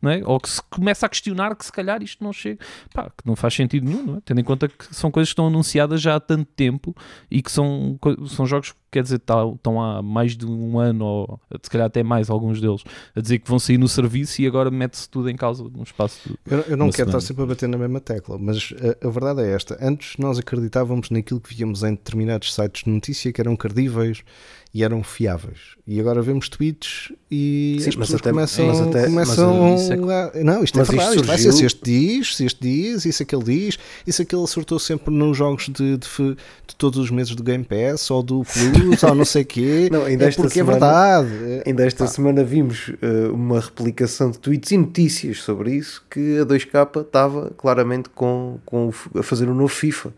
[0.00, 0.22] não é?
[0.24, 2.58] ou que se começa a questionar que se calhar isto não chega,
[2.94, 4.20] pá, que não faz sentido nenhum, não é?
[4.24, 6.94] tendo em conta que são coisas que estão anunciadas já há tanto tempo
[7.30, 7.98] e que são,
[8.28, 12.02] são jogos quer dizer, tá- estão há mais de um ano ou se calhar até
[12.02, 12.82] mais alguns deles
[13.14, 16.18] a dizer que vão sair no serviço e agora mete-se tudo em causa num espaço
[16.28, 17.18] de Eu, eu não quero semana.
[17.18, 18.72] estar sempre a bater na mesma tecla, mas
[19.02, 19.78] a, a verdade é esta.
[19.80, 24.22] Antes nós acreditávamos naquilo que víamos em determinados sites de notícia que eram credíveis
[24.72, 25.58] e eram fiáveis.
[25.84, 29.80] E agora vemos tweets e Sim, as mas pessoas até- começam, mas até- começam mas,
[29.80, 31.16] uh, isso a- Não, isto é verdade.
[31.16, 34.78] Isto vai ser se este diz, se este diz, isso aquele diz, isso aquele acertou
[34.78, 39.02] sempre nos jogos de, de, de todos os meses do Game Pass ou do Plus
[39.02, 39.88] ou não sei o quê.
[39.92, 41.28] Não, ainda é esta porque semana- é verdade.
[41.44, 46.38] É- Ainda esta semana vimos eh, uma replicação de tweets e notícias sobre isso que
[46.38, 50.12] a 2K estava claramente com, com a fazer um novo FIFA.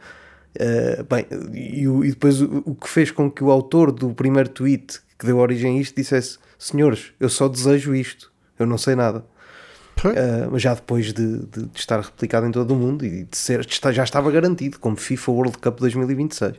[0.54, 4.48] Eh, bem, e, e depois o, o que fez com que o autor do primeiro
[4.48, 8.94] tweet que deu origem a isto dissesse: Senhores, eu só desejo isto, eu não sei
[8.94, 9.24] nada.
[10.50, 13.64] Mas já depois de, de- de estar replicado em todo o mundo e de ser,
[13.64, 16.54] de já estava garantido como FIFA World Cup 2026.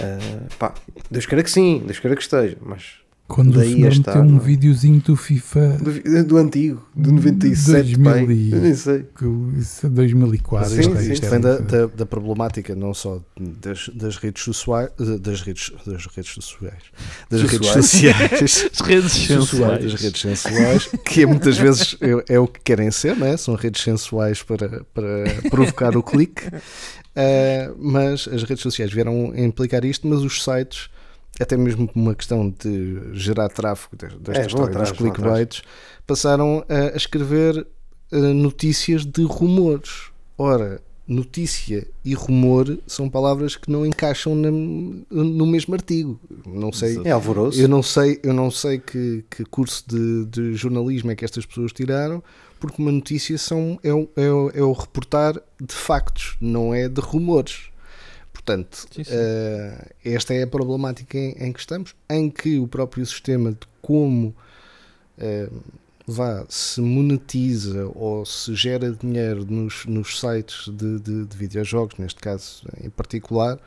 [0.00, 0.18] Eh,
[0.58, 0.74] pá,
[1.10, 2.96] Deus queira que sim, Deus queira que esteja, mas
[3.28, 4.46] Quando o daí a estar, meteu um não é?
[4.46, 8.22] videozinho do FIFA do, do antigo, de 97, 2000 pai.
[8.34, 9.04] e- nem sei.
[9.14, 10.70] que o- isso é 2004.
[10.70, 14.16] Sim, isto é- sim, isto é vem da, da, da problemática não só das, das
[14.16, 14.88] redes sociais,
[15.20, 16.82] das redes, das redes sociais,
[17.30, 19.84] das redes sociais, as redes sensuais.
[19.84, 23.36] das redes sensuais, que muitas vezes é, é o que querem ser, né?
[23.36, 26.46] são redes sensuais para, para provocar o clique.
[26.46, 30.88] Uh, mas as redes sociais vieram implicar isto, mas os sites,
[31.40, 35.62] até mesmo por uma questão de gerar tráfego desta É, história atrás, dos clickbaits,
[36.06, 37.66] passaram a, a escrever
[38.12, 40.10] uh, notícias de rumores.
[40.36, 46.20] Ora, notícia e rumor são palavras que não encaixam na- no mesmo artigo.
[46.46, 47.00] Não sei.
[47.04, 47.60] É alvoroço.
[47.60, 51.46] Eu não sei, eu não sei que, que curso de, de jornalismo é que estas
[51.46, 52.22] pessoas tiraram,
[52.60, 57.70] porque uma notícia são, é, é, é o reportar de factos, não é de rumores.
[58.48, 59.10] Portanto, Sim, sim.
[59.12, 63.66] eh, esta é a problemática em, em que estamos, em que o próprio sistema de
[63.82, 64.34] como
[65.18, 65.50] eh,
[66.06, 72.20] vá, se monetiza ou se gera dinheiro nos, nos sites de, de, de videojogos, neste
[72.20, 73.58] caso em particular,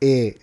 [0.00, 0.36] é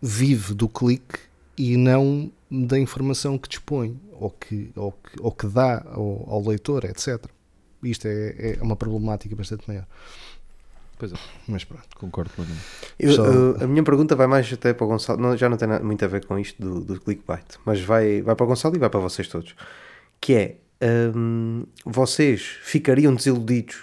[0.00, 1.18] vive do clique
[1.58, 6.46] e não da informação que dispõe ou que, ou que, ou que dá ao, ao
[6.46, 7.24] leitor, etc.
[7.82, 9.86] Isto é, é uma problemática bastante maior.
[11.00, 11.16] Pois é.
[11.48, 11.82] Mas pronto.
[11.96, 12.30] Concordo.
[12.98, 15.56] Eu- Só- eu- a minha pergunta vai mais até para o Gonçalo, não, já não
[15.56, 18.46] tem nada- muito a ver com isto do, do clickbait, mas vai, vai para o
[18.46, 19.54] Gonçalo e vai para vocês todos.
[20.20, 20.56] Que é,
[21.16, 23.78] hum, vocês ficariam desiludidos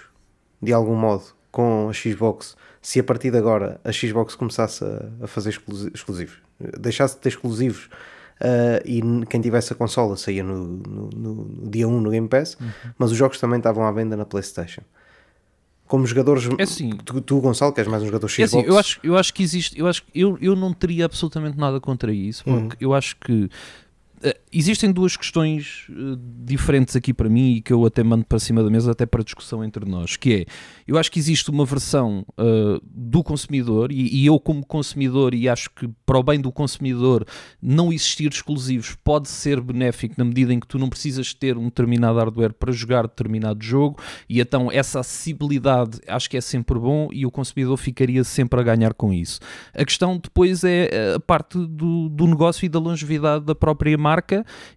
[0.62, 5.24] de algum modo com a Xbox se a partir de agora a Xbox começasse a,
[5.24, 6.36] a fazer exclusi- exclusivos,
[6.78, 7.88] deixasse de ter exclusivos
[8.40, 12.28] ah, e quem tivesse a consola saía no, no- no- no dia 1 no Game
[12.28, 12.56] Pass,
[12.96, 14.82] mas os jogos também estavam à venda na PlayStation.
[15.88, 16.90] Como jogadores, É assim.
[17.04, 19.32] tu, tu, Gonçalo, que és mais um jogador É Xbox, assim, eu acho, eu acho
[19.34, 23.16] que existe, eu acho eu, eu não teria absolutamente nada contra isso, porque eu acho
[23.16, 23.48] que
[24.52, 28.62] existem duas questões eh, diferentes aqui para mim e que eu até mando para cima
[28.62, 30.46] da mesa até para discussão entre nós, que é,
[30.86, 35.48] eu acho que existe uma versão eh, do consumidor e, e eu como consumidor e
[35.48, 37.26] acho que para o bem do consumidor
[37.60, 41.64] não existir exclusivos pode ser benéfico na medida em que tu não precisas ter um
[41.64, 47.08] determinado hardware para jogar determinado jogo e então essa acessibilidade acho que é sempre bom
[47.12, 49.40] e o consumidor ficaria sempre a ganhar com isso.
[49.74, 53.96] A questão depois é eh, a parte do, do negócio e da longevidade da própria
[53.96, 54.07] marca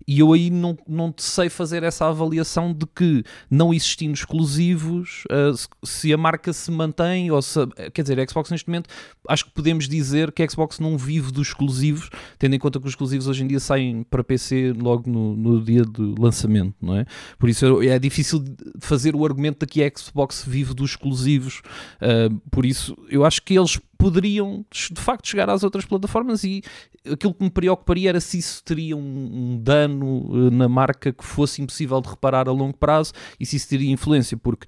[0.07, 5.51] e eu aí não, não sei fazer essa avaliação de que não existindo exclusivos eh,
[5.83, 7.59] se- a marca se mantém ou se,
[7.93, 8.89] quer dizer, a Xbox neste momento
[9.29, 12.85] acho que podemos dizer que a Xbox não vive dos exclusivos, tendo em conta que
[12.85, 16.95] os exclusivos hoje em dia saem para PC logo no, no dia do lançamento, não
[16.95, 17.05] é?
[17.39, 18.43] Por isso é difícil
[18.79, 21.61] fazer o argumento de que a Xbox vive dos exclusivos,
[22.01, 26.63] uh, por isso eu acho que eles poderiam de facto chegar às outras plataformas e
[27.05, 31.23] aquilo que me preocuparia era se isso teria um, um dano uh, na marca que
[31.23, 34.65] fosse impossível de reparar a longo prazo e se isso teria influência, porque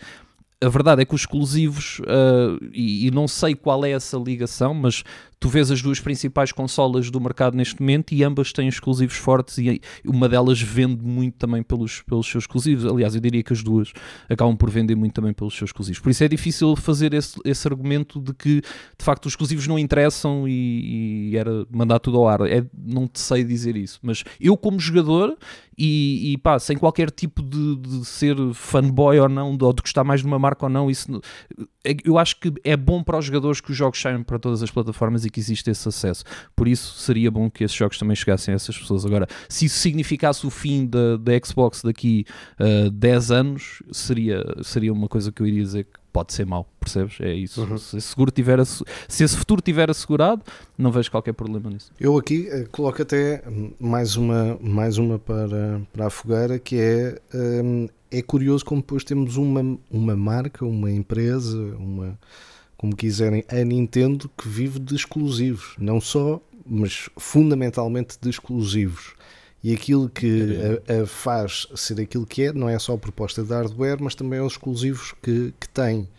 [0.63, 4.73] a verdade é que os exclusivos, uh, e, e não sei qual é essa ligação,
[4.73, 5.03] mas
[5.43, 9.58] tu vês as duas principais consolas do mercado neste momento e ambas têm exclusivos fortes
[9.58, 12.86] e uma delas vende muito também pelos, pelos seus exclusivos.
[12.86, 13.91] Aliás, eu diria que as duas
[14.29, 15.99] acabam por vender muito também pelos seus exclusivos.
[15.99, 19.77] Por isso é difícil fazer esse, esse argumento de que de facto os exclusivos não
[19.77, 22.39] interessam e, e era mandar tudo ao ar.
[22.49, 25.38] É, não te sei dizer isso, mas eu, como jogador,
[25.77, 30.06] e, e pá, sem qualquer tipo de, de ser fanboy ou não, ou de gostar
[30.06, 31.19] mais de uma marca ou não, isso
[31.84, 34.63] é- eu acho que é bom para os jogadores que os jogos saiam para todas
[34.63, 36.23] as plataformas e que existe esse acesso.
[36.55, 39.05] Por isso seria bom que esses jogos também chegassem a essas pessoas.
[39.05, 42.25] Agora, se isso significasse o fim da, da Xbox daqui
[42.59, 46.69] a 10 anos, seria, seria uma coisa que eu iria dizer que pode ser mau,
[46.79, 47.19] percebes?
[47.19, 47.61] É isso.
[47.63, 47.77] Uhum.
[47.77, 50.43] Se, esse seguro tiver se esse futuro tiver assegurado,
[50.77, 51.91] não vejo qualquer problema nisso.
[51.99, 53.43] Eu aqui eh, coloco até
[53.79, 59.03] mais uma, mais uma para, para a fogueira, que é, hum, é curioso como depois
[59.03, 62.17] temos uma, uma marca, uma empresa, uma,
[62.83, 69.13] como quiserem, a Nintendo que vive de exclusivos, não só, mas fundamentalmente de exclusivos.
[69.63, 70.57] E aquilo que
[70.89, 74.15] a, a faz ser aquilo que é, não é só a proposta de hardware, mas
[74.15, 76.09] também os exclusivos que, que tem.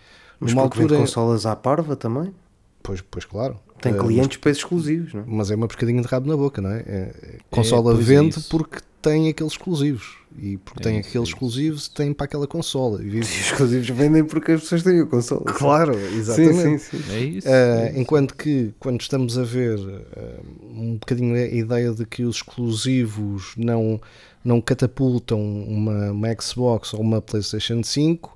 [0.41, 1.07] mas Numa porque vende altura.
[1.07, 2.35] consolas à parva também.
[2.83, 3.61] Pois, pois claro.
[3.83, 5.25] Tem Eh, clientes para esses exclusivos, não é?
[5.27, 6.79] mas é uma pescadinha de rabo na boca, não é?
[6.79, 10.17] É- é- consola é vende porque tem aqueles exclusivos.
[10.37, 11.33] E porque É tem aqueles é isso.
[11.33, 13.01] exclusivos, tem para aquela consola.
[13.05, 15.43] E os exclusivos vendem porque as pessoas têm a consola.
[15.45, 16.79] Claro, exatamente.
[16.83, 17.13] Sim, sim, sim.
[17.13, 17.49] É isso.
[17.49, 18.01] Eh, é isso.
[18.01, 19.79] enquanto que quando estamos a ver
[20.17, 20.41] eh,
[20.75, 24.01] um bocadinho a ideia de que os exclusivos não,
[24.45, 28.35] não catapultam uma, uma Xbox ou uma PlayStation 5,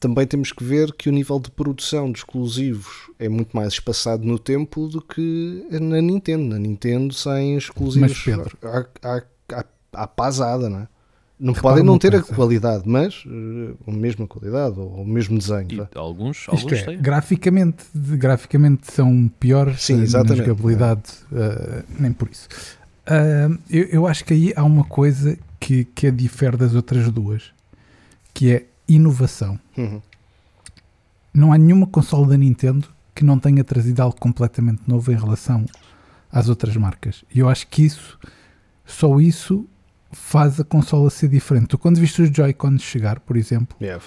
[0.00, 4.24] também temos que ver que o nível de produção de exclusivos é muito mais espaçado
[4.26, 6.42] no tempo do que na Nintendo.
[6.44, 8.86] Na Nintendo saem exclusivos Mas, Pedro- à,
[9.18, 9.22] à,
[9.94, 10.88] à, pasada, não é?
[11.38, 12.34] Não podem não ter a coisa.
[12.34, 15.66] qualidade, mas eh, a mesma qualidade ou o mesmo desenho.
[15.68, 15.88] E vá.
[15.96, 17.02] alguns, Isto alguns é, têm.
[17.02, 20.46] graficamente, graficamente são piores Sim, eh, na exatamente.
[20.46, 21.02] jogabilidade,
[21.32, 22.48] eh, nem por isso.
[23.04, 27.10] Ah, eu, eu acho que aí há uma coisa que, que a difere das outras
[27.10, 27.52] duas,
[28.32, 29.58] que é inovação.
[29.76, 30.00] Uhum.
[31.34, 35.64] Não há nenhuma console da Nintendo que não tenha trazido algo completamente novo em relação
[36.30, 37.24] às outras marcas.
[37.34, 38.18] E eu acho que isso,
[38.84, 39.66] só isso
[40.14, 41.68] faz a consola ser diferente.
[41.68, 44.02] Tu quando viste os Joy-Cons chegar, por exemplo, yeah,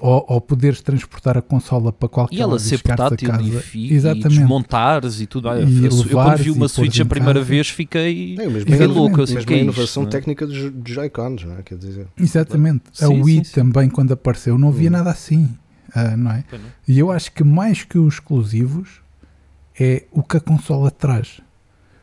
[0.00, 4.26] ou, ou, poderes transportar a consola para qualquer E ela ser portátil casa, e, Exatamente.
[4.26, 5.48] e desmontares e tudo.
[5.48, 9.22] E eu, eu quando vi uma Switch a primeira vez fiquei, é, mesmo fiquei louco.
[9.22, 10.06] Assim, mesmo a inovação é?
[10.06, 11.62] técnica dos Joy-Cons, não é?
[11.62, 12.84] Quer dizer, Exatamente.
[12.92, 13.90] Sim, a Wii sim, também sim.
[13.90, 14.92] quando apareceu não havia hum.
[14.92, 15.48] nada assim.
[15.94, 16.44] Uh, não é?
[16.52, 16.58] Não.
[16.86, 19.00] E eu acho que mais que os exclusivos
[19.78, 21.40] é o que a consola traz.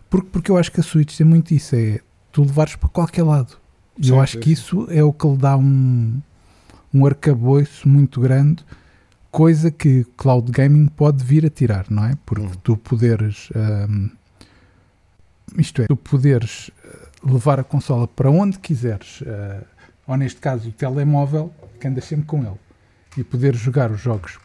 [0.09, 1.99] Porque, porque eu acho que a Switch tem muito isso, é
[2.37, 3.57] tu levares para qualquer lado.
[3.97, 6.21] E eu acho que isso é o que lhe dá um,
[6.93, 8.63] um arcabouço muito grande,
[9.31, 12.15] coisa que cloud gaming pode vir a tirar, não é?
[12.23, 12.51] Porque hum.
[12.61, 13.49] tu poderes,
[13.89, 14.11] um,
[15.57, 19.65] isto é, tu poderes uh, levar a consola para onde quiseres, uh,
[20.05, 22.59] ou neste caso o telemóvel, que andas sempre com ele,
[23.17, 24.37] e poder jogar os jogos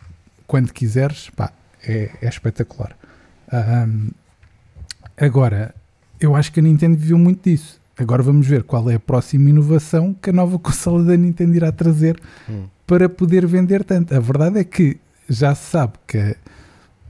[0.46, 1.52] quando quiseres, pá,
[1.87, 2.96] é, é espetacular.
[3.52, 4.09] Um,
[5.14, 5.74] agora,
[6.18, 7.82] eu acho que a Nintendo viu muito disso.
[8.03, 11.71] Agora vamos ver qual é a próxima inovação que a nova consola da Nintendo irá
[11.71, 12.65] trazer hum.
[12.87, 14.15] para poder vender tanto.
[14.15, 16.37] A verdade é que já se sabe que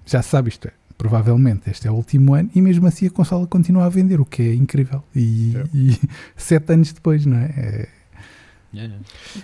[0.05, 0.73] já se sabe isto é.
[0.99, 4.25] Provavelmente este é o último ano e mesmo assim a consola continua a vender, o
[4.25, 5.03] que é incrível.
[5.17, 5.65] E, é.
[5.75, 5.99] e
[6.37, 7.47] sete anos depois, não é?
[7.57, 7.89] é
[8.75, 8.95] Yeah,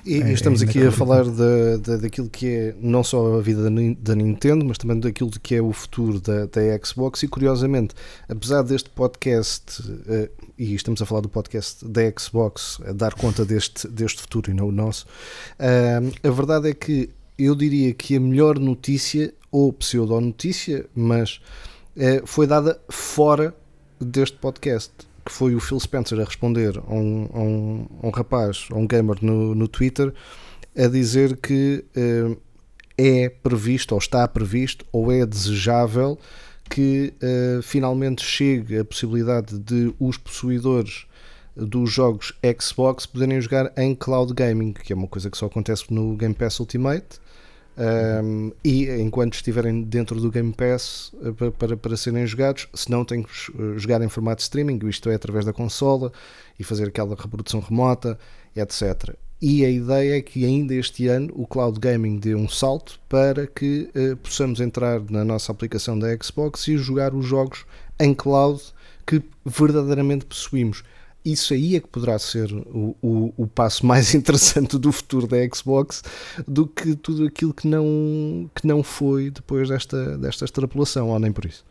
[0.07, 3.43] E é, estamos é aqui a falar da, da, daquilo que é não só a
[3.43, 7.23] vida da, da, Nintendo, mas também daquilo que é o futuro da, da Xbox.
[7.23, 7.95] E curiosamente,
[8.27, 13.45] apesar deste podcast, uh, e estamos a falar do podcast da Xbox, a dar conta
[13.45, 18.17] deste, deste futuro e não o nosso, uh, a verdade é que eu diria que
[18.17, 21.39] a melhor notícia, ou pseudo-notícia, mas
[21.97, 23.55] uh, foi dada fora
[24.01, 28.11] deste podcast que foi o Phil Spencer a responder a um, a um, a um
[28.11, 30.13] rapaz, a um gamer no, no Twitter,
[30.75, 32.35] a dizer que uh,
[32.97, 36.19] é previsto, ou está previsto, ou é desejável
[36.71, 41.07] que uh, finalmente chegue a possibilidade de os possuidores
[41.55, 45.93] dos jogos Xbox poderem jogar em cloud gaming, que é uma coisa que só acontece
[45.93, 47.21] no Game Pass Ultimate
[47.79, 52.91] um, e enquanto estiverem dentro do Game Pass eh, para, para, para, serem jogados, se
[52.91, 53.31] não têm que
[53.77, 56.13] jogar em formato streaming, isto é através da consola
[56.59, 58.19] e fazer aquela reprodução remota,
[58.57, 59.15] etc.
[59.41, 63.47] E a ideia é que ainda este ano o cloud gaming dê um salto para
[63.47, 67.65] que uh, possamos entrar na nossa aplicação da Xbox e jogar os jogos
[68.01, 68.61] em cloud
[69.07, 70.83] que verdadeiramente possuímos
[71.33, 75.37] isso aí é que poderá ser o, o, o, passo mais interessante do futuro da
[75.55, 76.03] Xbox
[76.47, 81.33] do que tudo aquilo que não, que não foi depois desta, desta extrapolação, ou nem
[81.33, 81.65] por isso.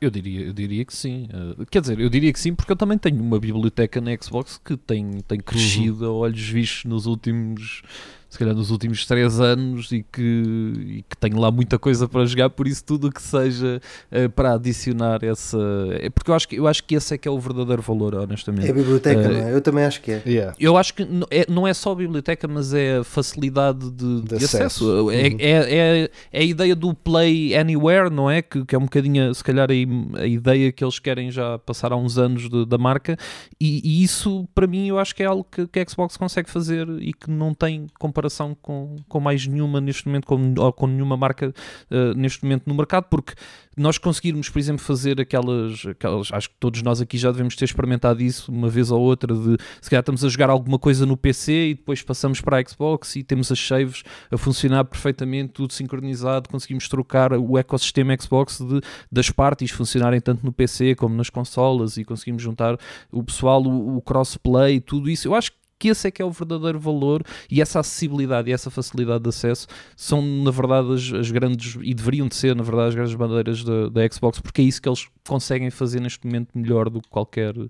[0.00, 1.28] Eu diria, eu diria que sim.
[1.32, 4.60] Uh, quer dizer, eu diria que sim, porque eu também tenho uma biblioteca na Xbox
[4.64, 6.10] que tem, tem crescido uhum.
[6.10, 7.82] a olhos vistos nos últimos
[8.28, 12.26] se calhar nos últimos 3 anos e que, e que tenho lá muita coisa para
[12.26, 13.80] jogar, por isso tudo o que seja
[14.12, 15.58] uh, para adicionar essa.
[16.00, 18.14] É porque eu acho, que, eu acho que esse é que é o verdadeiro valor,
[18.14, 18.66] honestamente.
[18.66, 19.54] É a biblioteca, uh, não é?
[19.54, 20.22] Eu também acho que é.
[20.26, 20.54] Yeah.
[20.60, 24.28] Eu acho que é, não é só a biblioteca, mas é a facilidade de, de,
[24.28, 24.56] de acesso.
[24.56, 25.10] acesso.
[25.10, 25.36] É, uhum.
[25.38, 28.42] É, é, é, a ideia do Play Anywhere, não é?
[28.42, 31.92] Que, que é um bocadinho, se calhar, a, a ideia que eles querem já passar
[31.92, 33.16] há uns anos de, da marca,
[33.58, 36.50] e, e, isso para mim eu acho que é algo que, que a Xbox consegue
[36.50, 38.17] fazer e que não tem comparação
[38.60, 41.52] com, com mais nenhuma neste momento, com, ou com nenhuma marca
[41.90, 43.34] uh, neste momento no mercado, porque
[43.78, 47.64] nós conseguirmos, por exemplo, fazer aquelas, aquelas, acho que todos nós aqui já devemos ter
[47.64, 51.16] experimentado isso uma vez ou outra, de se calhar estamos a jogar alguma coisa no
[51.16, 55.72] PC e depois passamos para a Xbox e temos as saves a funcionar perfeitamente, tudo
[55.72, 61.30] sincronizado, conseguimos trocar o ecossistema Xbox de, das partes funcionarem tanto no PC como nas
[61.30, 62.76] consolas e conseguimos juntar
[63.12, 65.28] o pessoal, o, o crossplay, tudo isso.
[65.28, 68.52] Eu acho que que esse é que é o verdadeiro valor e essa acessibilidade e
[68.52, 72.62] essa facilidade de acesso são, na verdade, as, as grandes, e deveriam de ser, na
[72.62, 76.26] verdade, as grandes bandeiras da, da, Xbox, porque é isso que eles conseguem fazer neste
[76.26, 77.68] momento melhor do que qualquer uh,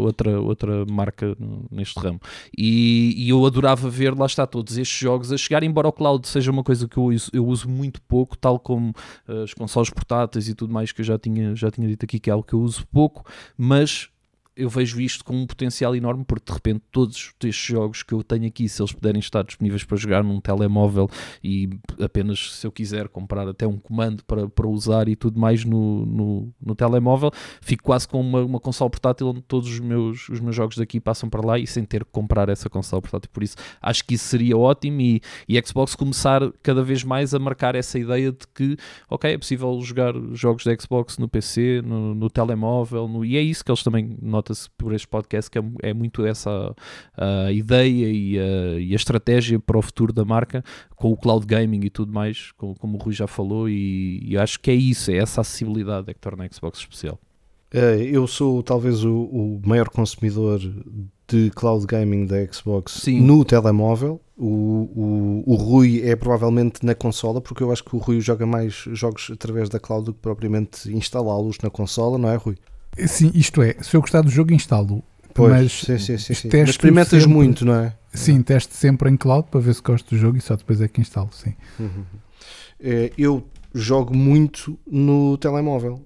[0.00, 1.36] outra, outra marca
[1.70, 2.20] neste ramo.
[2.56, 6.26] E, e, eu adorava ver, lá está, todos estes jogos a chegar, embora o cloud
[6.26, 8.90] seja uma coisa que eu uso, eu uso muito pouco, tal como
[9.28, 12.18] uh, as consoles portáteis e tudo mais que eu já tinha, já tinha dito aqui,
[12.18, 13.24] que é algo que eu uso pouco,
[13.56, 14.08] mas
[14.58, 18.24] eu vejo isto com um potencial enorme porque de repente todos estes jogos que eu
[18.24, 21.08] tenho aqui, se eles puderem estar disponíveis para jogar num telemóvel
[21.42, 21.70] e
[22.02, 26.04] apenas se eu quiser comprar até um comando para, para usar e tudo mais no,
[26.04, 30.40] no, no telemóvel, fico quase com uma, uma console portátil onde todos os meus, os
[30.40, 33.30] meus jogos daqui passam para lá e sem ter que comprar essa console portátil.
[33.32, 37.38] Por isso acho que isso seria ótimo e, e Xbox começar cada vez mais a
[37.38, 38.76] marcar essa ideia de que,
[39.08, 43.40] ok, é possível jogar jogos da Xbox no PC, no, no telemóvel, no, e é
[43.40, 46.74] isso que eles também notam nota-se por este podcast que é, é muito essa
[47.16, 50.64] a ideia e a, e a, estratégia para o futuro da marca
[50.96, 54.36] com o cloud gaming e tudo mais, como, como o Rui já falou, e, e
[54.36, 57.18] acho que é isso, é essa acessibilidade é que torna a Xbox especial.
[57.72, 60.60] Eh, eu sou talvez o, o maior consumidor
[61.28, 63.20] de cloud gaming da Xbox Sim.
[63.20, 64.20] no telemóvel.
[64.36, 68.46] O, o, o Rui é provavelmente na consola, porque eu acho que o Rui joga
[68.46, 72.56] mais jogos através da cloud do que propriamente instalá-los na consola, não é, Rui?
[73.06, 75.02] Sim, isto é, se eu gostar do jogo, instalo.
[75.34, 76.48] Pois, mas, sim, sim, sim, sim.
[76.52, 77.94] mas experimentas sempre, muito, não é?
[78.12, 80.88] Sim, testo sempre em cloud para ver se gosto do jogo e só depois é
[80.88, 81.54] que instalo, sim.
[81.78, 82.04] Uhum.
[82.80, 86.02] É, eu jogo muito no telemóvel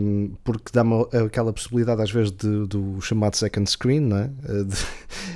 [0.00, 4.30] um, porque dá-me aquela possibilidade às vezes de, do chamado second screen não é?
[4.64, 4.76] de,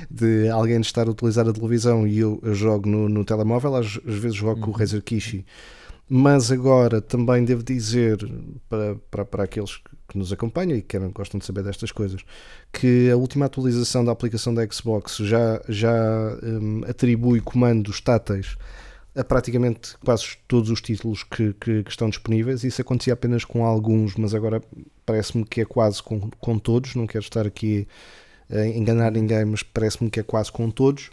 [0.43, 3.85] de, alguém estar a utilizar a televisão e eu, eu jogo no, no, telemóvel às,
[3.85, 4.61] às, vezes jogo uhum.
[4.61, 4.79] com o uhum.
[4.79, 5.45] Razer Kishi
[6.09, 8.17] mas agora também devo dizer
[8.67, 12.21] para, para, para aqueles que nos acompanham e que gostam de saber destas coisas
[12.73, 15.93] que a última atualização da aplicação da Xbox já, já
[16.41, 18.57] um, atribui comandos táteis
[19.15, 22.63] a praticamente quase todos os títulos que, que, que, estão disponíveis.
[22.63, 24.61] Isso acontecia apenas com alguns, mas agora
[25.05, 26.95] parece-me que é quase com, com todos.
[26.95, 27.87] Não quero estar aqui
[28.49, 31.09] a enganar ninguém, mas parece-me que é quase com todos.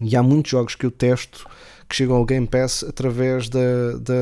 [0.00, 1.48] E há muitos jogos que eu testo
[1.88, 4.14] que chegam ao Game Pass através da, da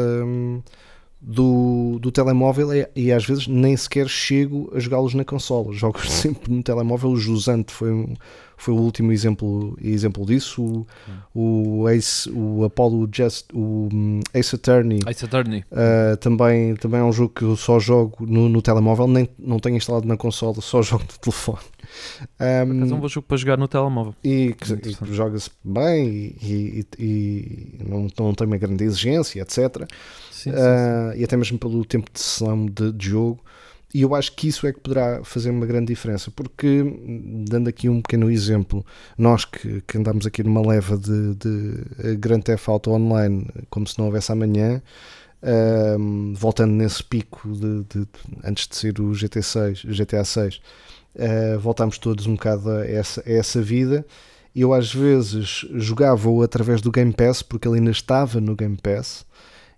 [1.27, 5.73] do, do telemóvel e, e, às vezes nem sequer chego a jogá-los na consola.
[5.73, 7.11] Jogo sempre no telemóvel.
[7.11, 8.15] O Jusante foi um,
[8.57, 10.87] foi o último exemplo, exemplo disso.
[11.35, 15.65] O, o, Ace, o Apollo Just, o hum, Ace Attorney, Ace Attorney.
[15.73, 19.59] Uh, também, também é um jogo que eu só jogo no, no telemóvel, nem, não
[19.59, 21.74] tenho instalado na consola, só jogo no telefone.
[22.41, 24.14] Um, é um bom jogo para jogar no telemóvel.
[24.22, 29.59] E, e joga-se bem e, e, e, não, não tem uma grande exigência, etc.
[30.30, 30.51] Sim, sim, sim.
[30.51, 33.41] Uh, e até mesmo pelo tempo de sessão de, de jogo.
[33.95, 36.82] E eu acho que isso é que poderá fazer uma grande diferença, porque,
[37.49, 38.85] dando aqui um pequeno exemplo,
[39.16, 43.97] nós que, que andamos aqui numa leva de, de Grand Theft Auto Online, como se
[43.97, 44.82] não houvesse amanhã,
[45.99, 48.09] um, voltando nesse pico de, de,
[48.43, 50.61] antes de ser o GT6, GTA 6,
[51.17, 54.05] uh, voltámos todos um bocado a essa, a essa vida.
[54.55, 59.27] Eu às vezes jogava-o através do Game Pass, porque ele ainda estava no Game Pass,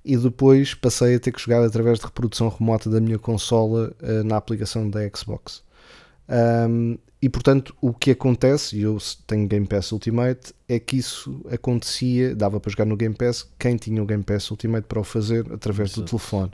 [0.04, 4.24] e depois passei a ter que jogar através de reprodução remota da minha consola uh,
[4.24, 5.62] na aplicação da Xbox.
[6.28, 11.40] Um, e portanto, o que acontece, e eu tenho Game Pass Ultimate, é que isso
[11.50, 15.04] acontecia, dava para jogar no Game Pass, quem tinha o Game Pass Ultimate para o
[15.04, 16.02] fazer através Exato.
[16.02, 16.50] do telefone.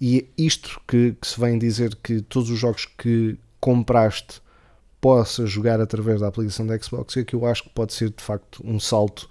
[0.00, 4.42] E isto que, que, se vem dizer que todos os jogos que compraste
[5.00, 8.22] possa jogar através da aplicação da Xbox, é que eu acho que pode ser de
[8.22, 9.26] facto um salto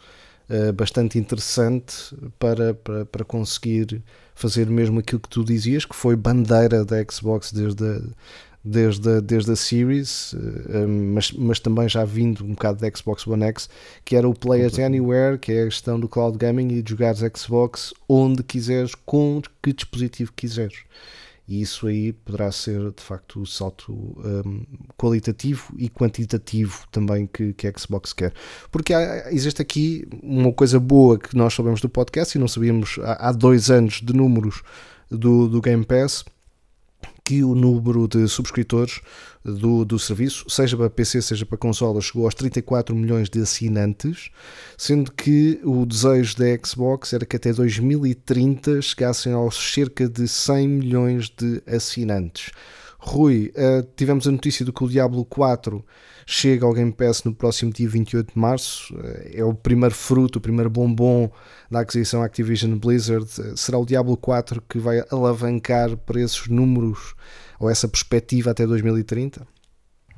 [0.49, 4.01] eh, bastante interessante para, para, para conseguir
[4.33, 8.01] fazer mesmo aquilo que tu dizias, que foi bandeira da Xbox desde a,
[8.63, 13.27] desde a, desde a Series, uh, mas, mas também já vindo um bocado da Xbox
[13.27, 13.69] One X,
[14.03, 16.89] que era o Play at Anywhere, que é a questão do cloud gaming e de
[16.89, 20.85] jogares Xbox onde quiseres, com que dispositivo quiseres
[21.47, 24.63] e isso aí poderá ser de facto o salto um,
[24.97, 28.33] qualitativo e quantitativo também que, que a Xbox quer.
[28.71, 32.97] Porque há, existe aqui uma coisa boa que nós sabemos do podcast e não sabíamos
[33.01, 34.63] há, há dois anos de números
[35.09, 36.23] do, do Game Pass
[37.23, 38.99] que o número de subscritores
[39.43, 44.29] do, do serviço, seja para PC, seja para consola, chegou aos 34 milhões de assinantes,
[44.77, 50.67] sendo que o desejo da Xbox era que até 2030 chegassem aos cerca de 100
[50.67, 52.51] milhões de assinantes.
[53.05, 55.85] Rui, uh, tivemos a notícia de que o Diablo 4
[56.25, 58.95] chega ao Game Pass no próximo dia 28 de março.
[58.95, 61.29] Uh, é o primeiro fruto, o primeiro bombom
[61.69, 63.25] da aquisição Activision Blizzard.
[63.41, 67.13] Uh, será o Diablo 4 que vai alavancar para esses números
[67.59, 69.45] ou essa perspectiva até 2030?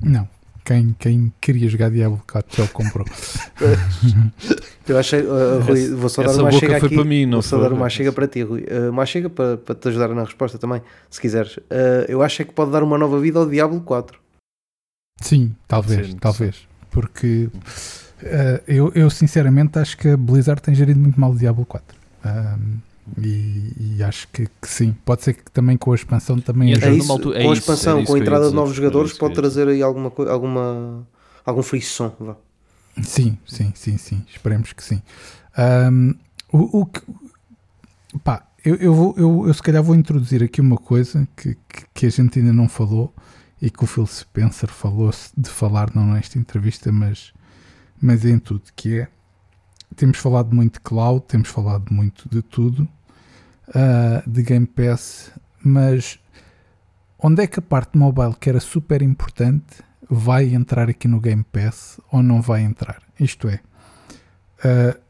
[0.00, 0.28] Não.
[0.66, 3.06] Quem, quem queria jogar Diablo 4 já o comprou.
[4.88, 6.94] Eu achei, uh, Rui, vou só dar uma chega aqui.
[6.94, 8.62] Para mim, não vou só dar uma chega para ti, Rui.
[8.62, 11.56] Uh, uma chega para, para te ajudar na resposta também, se quiseres.
[11.56, 14.18] Uh, eu acho é que pode dar uma nova vida ao Diablo 4.
[15.20, 16.56] Sim, talvez, sim, talvez.
[16.56, 16.62] Sim.
[16.90, 17.48] Porque
[18.22, 21.96] uh, eu, eu sinceramente acho que a Blizzard tem gerido muito mal o Diablo 4.
[23.22, 26.92] E, e, acho que, que, sim, pode ser que também com a expansão também é
[26.92, 29.68] isso, altura, é com a expansão, isso, com a entrada de novos jogadores pode trazer
[29.68, 31.06] aí alguma alguma
[31.44, 32.36] algum frisson, vá.
[33.02, 35.00] Sim, sim, sim, sim, esperemos que sim.
[35.56, 36.14] Um,
[36.52, 37.00] o, o que
[38.24, 41.84] pá, eu, eu, vou, eu, eu se calhar vou introduzir aqui uma coisa que, que,
[41.94, 43.14] que a gente ainda não falou
[43.62, 47.32] e que o Phil Spencer falou de falar não nesta entrevista, mas,
[48.02, 49.08] mas em tudo, que é
[49.94, 52.88] temos falado muito de cloud, temos falado muito de tudo,
[53.68, 55.30] uh, de Game Pass,
[55.62, 56.18] mas
[57.18, 61.44] onde é que a parte mobile, que era super importante, vai entrar aqui no Game
[61.44, 63.02] Pass ou não vai entrar?
[63.18, 63.60] Isto é,
[64.64, 65.00] uh,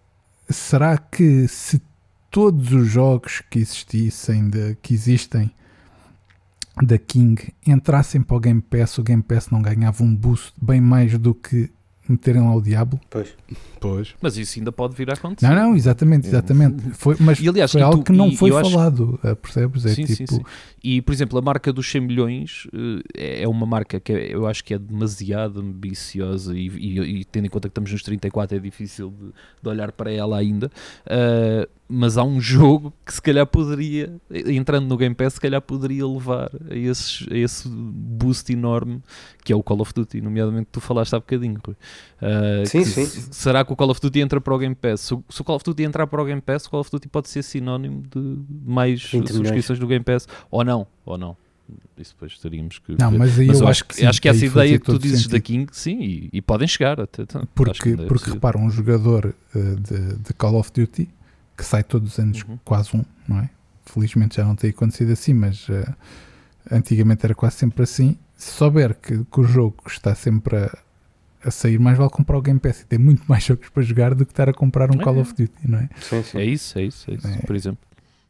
[0.52, 1.82] será que se
[2.30, 5.50] todos os jogos que existissem, de, que existem
[6.82, 10.80] da King entrassem para o Game Pass, o Game Pass não ganhava um boost bem
[10.80, 11.70] mais do que
[12.12, 13.00] meterem lá o diabo.
[13.10, 13.34] Pois.
[13.80, 14.14] Pois.
[14.20, 15.46] Mas isso ainda pode vir a acontecer.
[15.46, 16.90] Não, não, exatamente, exatamente.
[16.94, 19.20] Foi, mas E, aliás, foi e algo tu- que não e- foi eu acho- falado,
[19.22, 19.84] uh, percebes?
[19.86, 20.42] É Sim, sim, tipo, sim.
[20.82, 22.66] E, por exemplo, a marca dos 100 milhões
[23.16, 27.24] eh, é uma marca que é- eu acho que é demasiado ambiciosa e, e- e
[27.24, 29.26] tendo em conta que estamos nos 34 é difícil de,
[29.62, 30.70] de olhar para ela ainda.
[31.06, 34.12] Ah, mas há um jogo que se calhar poderia,
[34.46, 39.00] entrando no Game Pass, se calhar poderia levar a, esses- a esse boost enorme
[39.44, 41.60] que é o Call of Duty, nomeadamente que tu falaste há bocadinho.
[41.64, 41.76] Rui.
[42.20, 43.06] Ah, Sim, sim.
[43.30, 45.00] Será que o Call of Duty entra para o Game Pass?
[45.02, 46.90] Se o, se o Call of Duty entrar para o Game Pass, o Call of
[46.90, 49.30] Duty pode ser sinónimo de mais 20 milhões.
[49.36, 51.36] subscrições do Game Pass ou não, ou não.
[51.98, 53.18] Isso depois teríamos que não, ver.
[53.18, 55.18] mas aí Mas eu eu acho que, sim, acho que essa ideia que tu dizes
[55.22, 55.32] sentido.
[55.32, 57.22] da King, sim, e, e podem chegar até.
[57.22, 61.08] então, Porque, porque um jogador uh, de, de Call of Duty
[61.56, 62.58] que sai todos os anos Uhum.
[62.64, 63.50] quase um, não é?
[63.84, 65.94] Felizmente já não tem acontecido assim, mas uh,
[66.70, 68.16] antigamente era quase sempre assim.
[68.36, 70.78] Se souber que, que o jogo está sempre a,
[71.44, 74.14] a sair, mais vale comprar o Game Pass e ter muito mais jogos para jogar
[74.14, 75.04] do que estar a comprar um É.
[75.04, 75.88] Call of Duty, não é?
[76.00, 76.38] Sim, sim.
[76.38, 77.26] É isso, é isso, é isso.
[77.28, 77.38] É.
[77.38, 77.78] Por exemplo,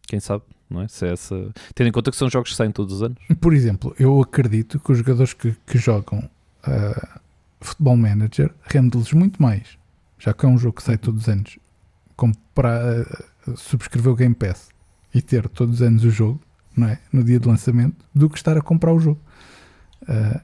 [0.07, 0.89] quem sabe, não é?
[0.89, 1.51] Se é essa...
[1.75, 3.19] Tendo em conta que são jogos que saem todos os anos.
[3.41, 6.19] Por exemplo, eu acredito que os jogadores que, que jogam
[6.67, 7.19] uh,
[7.61, 9.77] Futebol Manager rende-lhes muito mais,
[10.19, 11.59] já que é um jogo que sai todos os anos,
[12.17, 14.69] comprar, uh, subscrever o Game Pass
[15.15, 16.41] e ter todos os anos o jogo,
[16.77, 16.99] não é?
[17.13, 19.21] No dia de lançamento, do que estar a comprar o jogo.
[20.03, 20.41] Uh,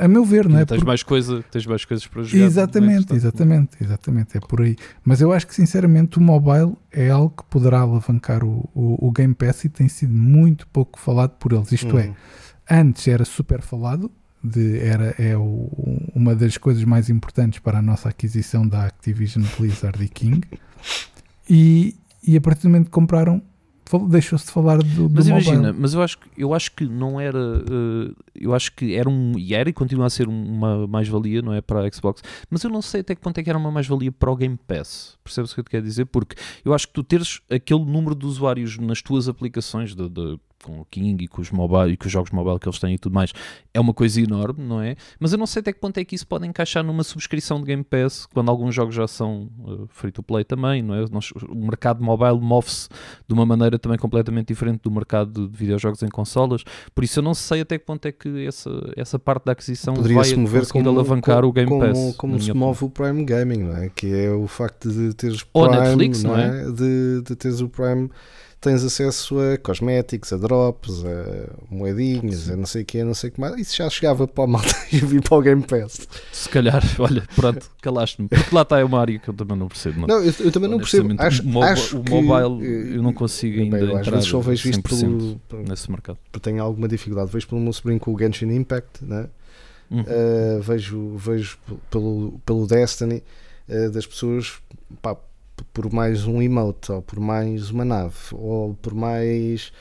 [0.00, 0.64] a meu ver, não é?
[0.64, 2.44] Tens, Porque- mais coisa, tens mais coisas para jogar.
[2.44, 3.16] Exatamente, é?
[3.16, 4.76] Exatamente, exatamente, é por aí.
[5.04, 9.12] Mas eu acho que sinceramente o mobile é algo que poderá alavancar o, o, o
[9.12, 11.70] Game Pass e tem sido muito pouco falado por eles.
[11.70, 12.14] Isto é, Uhum.
[12.68, 14.10] antes era super falado,
[14.46, 15.70] de, era, é o-
[16.14, 20.42] uma das coisas mais importantes para a nossa aquisição da Activision Blizzard e King.
[21.48, 21.94] E,
[22.26, 23.40] e a partir do momento que compraram,
[24.08, 25.46] deixou-se de falar do, do Mas mobile.
[25.48, 27.38] imagina, mas eu acho, que- eu acho que não era.
[27.38, 29.38] eh, eu acho que era um.
[29.38, 31.60] E era e continua a ser uma mais-valia, não é?
[31.60, 32.20] Para a Xbox.
[32.50, 34.58] Mas eu não sei até que ponto é que era uma mais-valia para o Game
[34.66, 35.16] Pass.
[35.22, 36.06] Percebes o que eu te quero dizer?
[36.06, 36.34] Porque
[36.64, 40.80] eu acho que tu teres aquele número de usuários nas tuas aplicações de, de- com
[40.80, 42.98] o King e com os mobile e com os jogos mobile que eles têm e
[42.98, 43.32] tudo mais
[43.72, 44.96] é uma coisa enorme, não é?
[45.20, 47.66] Mas eu não sei até que ponto é que isso pode encaixar numa subscrição de
[47.66, 51.04] Game Pass quando alguns jogos já são eh, free to play também, não é?
[51.10, 52.88] Nós- o mercado mobile move-se
[53.28, 56.64] de uma maneira também completamente diferente do mercado de videojogos em consolas.
[56.94, 59.94] Por isso eu não sei até que ponto é que essa, essa parte da aquisição
[59.94, 62.16] Poderia vai mover como, alavancar como, o Game como, Pass.
[62.16, 63.90] como se move o Prime Gaming, não é?
[63.90, 66.70] Que é o facto de teres Prime, Ou Netflix, não é?
[66.72, 68.08] De, de teres o Prime,
[68.66, 73.30] tens acesso a cosméticos, a drops, a moedinhas, a não sei o que, não sei
[73.30, 73.56] o que mais.
[73.56, 76.08] Isso já chegava para a malta e vir para o Game Pass.
[76.32, 78.28] Se calhar, olha, pronto, calaste-me.
[78.28, 80.00] Porque lá está é uma área que eu também não percebo.
[80.00, 80.08] Não.
[80.08, 81.14] Não, eu, eu também não percebo.
[81.16, 84.06] Acho, o, mobi- acho o que, mobile eh, eu não consigo ainda bem, eu às
[84.08, 86.18] vezes só vejo isto 100% pelo, nesse mercado.
[86.32, 87.30] porque tenho alguma dificuldade.
[87.30, 89.28] Vejo pelo meu sobrinho com o Genshin Impact, né?
[89.88, 90.00] Uhum.
[90.00, 91.58] Uh, vejo, vejo
[91.88, 93.22] pelo, pelo Destiny
[93.68, 94.54] uh, das pessoas
[95.00, 95.16] pá,
[95.72, 99.72] por mais um emote ou por mais uma nave ou por mais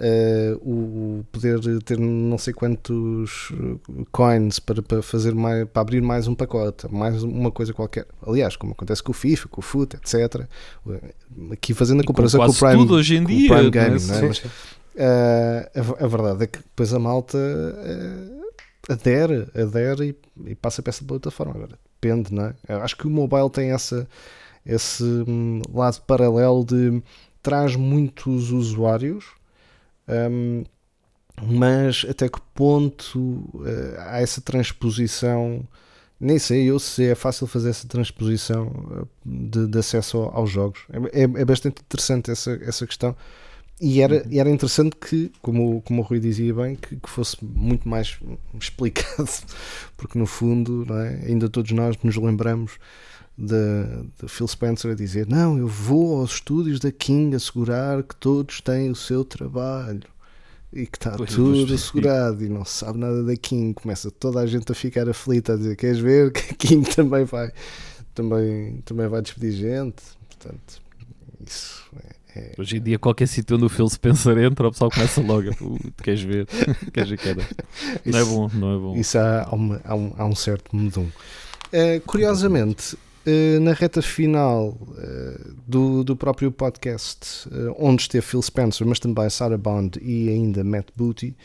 [0.00, 6.00] uh, o, poder ter não sei quantos uh, coins para, para fazer mais, para abrir
[6.00, 8.06] mais um pacote, mais uma coisa qualquer.
[8.26, 10.46] Aliás, como acontece com o FIFA, com o FUT, etc.
[10.86, 13.48] Uh, Aqui fazendo a com comparação com, quase o Prime, tudo hoje em com dia,
[13.48, 13.70] Prime não é?
[13.70, 14.22] Gaming, não é?
[14.22, 20.54] Mas, uh, a, a verdade é que depois a malta uh, adere, adere e, e
[20.54, 21.54] passa para essa plataforma.
[21.54, 22.54] Agora, depende, não é?
[22.68, 24.08] Eu acho que o mobile tem essa,
[24.64, 27.02] esse hum, lado paralelo de
[27.42, 29.24] traz muitos usuários,
[30.08, 30.64] hum,
[31.42, 33.64] mas até que ponto uh,
[33.98, 35.66] há essa transposição?
[36.20, 40.50] Nem sei eu se é fácil fazer essa transposição uh, de, de acesso ao- aos
[40.50, 40.80] jogos.
[40.92, 43.16] É, é, é bastante interessante essa, essa questão.
[43.80, 47.36] E era, e era interessante que, como, como o Rui dizia bem, que, que fosse
[47.42, 48.18] muito mais
[48.60, 49.30] explicado,
[49.96, 51.26] porque no fundo, é?
[51.26, 52.78] ainda todos nós nos lembramos
[53.40, 58.14] de, de Phil Spencer a dizer: Não, eu vou aos estúdios da King assegurar que
[58.16, 60.02] todos têm o seu trabalho
[60.72, 63.72] e que está Pois, tudo pois, assegurado e não se sabe nada da King.
[63.74, 67.24] Começa toda a gente a ficar aflita a dizer: Queres ver que a King também
[67.24, 67.50] vai,
[68.14, 70.02] também, também vai despedir gente?
[70.28, 70.82] Portanto,
[71.46, 71.82] isso
[72.34, 72.40] é.
[72.40, 75.48] é- Hoje em dia, qualquer sítio onde o Phil Spencer entra, o pessoal começa logo.
[75.62, 76.46] "Uh, tu queres ver?
[76.92, 77.48] queres ver que era?
[78.04, 78.96] Não é bom, não é bom.
[78.96, 81.08] Isso há, há, uma- há um, há um certo medum.
[81.72, 82.96] Eh, curiosamente,
[83.60, 89.28] na reta final eh, do, do próprio podcast, eh, onde esteve Phil Spencer, mas também
[89.28, 91.36] Sarah Bond e ainda Matt Booty,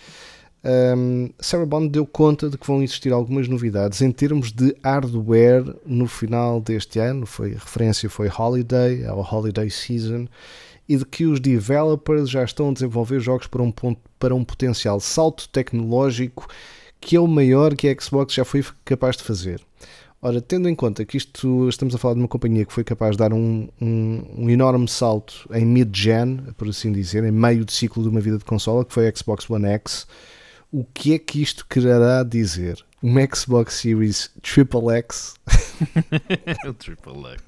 [0.97, 5.63] um, Sarah Bond deu conta de que vão existir algumas novidades em termos de hardware
[5.86, 7.26] no final deste ano.
[7.28, 10.28] Foi, a referência foi Holiday, ao Holiday Season,
[10.89, 14.43] e de que os developers já estão a desenvolver jogos para um, ponto, para um
[14.43, 16.47] potencial salto tecnológico
[16.99, 19.61] que é o maior que a Xbox já foi capaz de fazer.
[20.26, 23.11] Ora, tendo em conta que isto estamos a falar de uma companhia que foi capaz
[23.11, 27.71] de dar um, um, um enorme salto em mid-gen, por assim dizer, em meio de
[27.71, 30.07] ciclo de uma vida de consola, que foi a Xbox One X,
[30.71, 32.84] o que é que isto quererá dizer?
[33.03, 35.36] Uma Xbox Series Triple X?
[36.67, 37.43] o Triple X.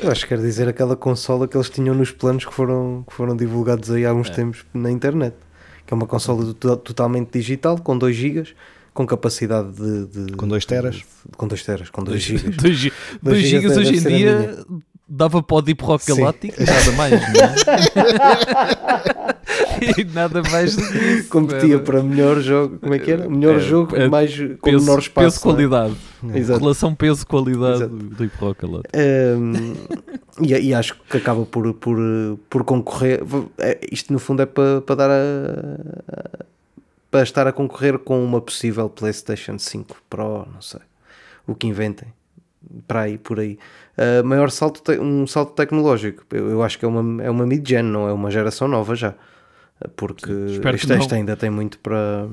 [0.00, 3.12] Eu acho que quer dizer aquela consola que eles tinham nos planos que foram, que
[3.12, 4.32] foram divulgados aí há uns é.
[4.32, 5.34] tempos na internet.
[5.84, 8.54] Que é uma consola totalmente digital, com 2 GB,
[8.96, 10.96] com capacidade de, de, Com 2 teras?
[10.96, 11.04] De,
[11.36, 12.56] com 2 teras, com 2 GB.
[13.22, 14.64] 2 GB hoje em dia
[15.08, 17.20] dava para o Deep Rock Galactic, nada mais, não
[19.84, 20.00] é?
[20.00, 21.28] e nada mais do que isso.
[21.28, 23.28] Competia para melhor jogo, como é que era?
[23.28, 25.26] Melhor é, jogo, é, mais com peso, menor espaço.
[25.26, 25.94] Peso-qualidade.
[26.34, 26.40] É?
[26.40, 28.92] Relação peso-qualidade do Deep Rock Galactic.
[28.96, 29.74] Um,
[30.44, 31.96] e, e, acho que acaba por, por,
[32.50, 33.22] por concorrer.
[33.58, 36.46] É, isto no fundo é para, para dar a,
[37.16, 40.80] para estar a concorrer com uma possível PlayStation 5 Pro, não sei.
[41.46, 42.12] O que inventem
[42.86, 43.58] para aí, por aí.
[43.96, 46.24] Uh, maior salto, um salto tecnológico.
[46.30, 49.14] Eu, eu, acho que é uma, é uma mid-gen, não é uma geração nova já.
[49.96, 50.30] Porque
[50.74, 52.28] este, este ainda tem muito para.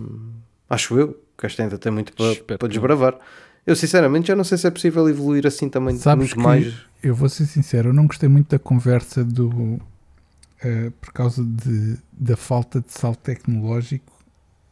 [0.69, 3.17] Acho eu que este ainda tem muito para, para desbravar.
[3.65, 6.73] Eu sinceramente já não sei se é possível evoluir assim também Sabes muito mais.
[7.01, 9.47] Eu vou ser sincero, eu não gostei muito da conversa do.
[9.49, 14.12] Uh, por causa de, da falta de salto tecnológico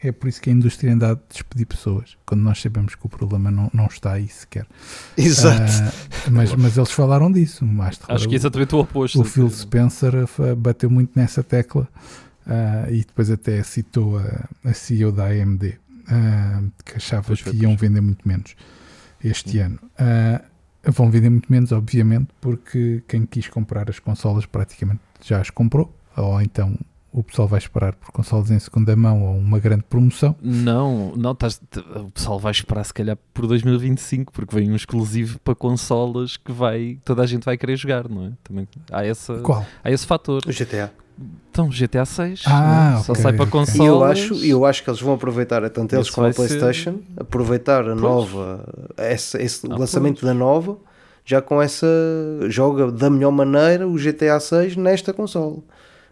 [0.04, 3.10] é por isso que a indústria anda a despedir pessoas, quando nós sabemos que o
[3.10, 4.66] problema não, não está aí sequer.
[5.16, 5.62] Exato.
[5.62, 7.64] Uh, mas, mas eles falaram disso.
[7.64, 9.22] Mais Acho que é exatamente o oposto.
[9.22, 10.14] O Phil Spencer
[10.58, 11.88] bateu muito nessa tecla
[12.48, 15.78] uh, e depois até citou a, a CEO da AMD, uh,
[16.08, 18.56] ah, que achava pois que iam vender muito menos
[19.24, 19.78] este ano.
[20.84, 25.96] vão vender muito menos, obviamente, porque quem quis comprar as consolas praticamente já as comprou,
[26.18, 26.76] ou então
[27.12, 30.36] o pessoal vai esperar por consoles em segunda mão ou uma grande promoção?
[30.42, 31.62] Não, não estás,
[31.96, 36.52] o pessoal vai esperar se calhar por 2025, porque vem um exclusivo para consolas que
[36.52, 38.32] vai, toda a gente vai querer jogar, não é?
[38.44, 39.66] Também há, essa, Qual?
[39.84, 40.42] há esse fator.
[40.48, 40.92] O GTA.
[41.52, 43.04] Então, GTA 6 ah, né?
[43.04, 43.78] só sai para consolas.
[43.78, 47.22] E eu acho, eu acho que eles vão aproveitar, tanto eles como a PlayStation, ser...
[47.22, 48.66] aproveitar a nova,
[48.98, 50.34] esse, esse ah, lançamento pois.
[50.34, 50.78] da nova,
[51.26, 51.86] já com essa
[52.48, 55.58] joga da melhor maneira o GTA 6 nesta consola.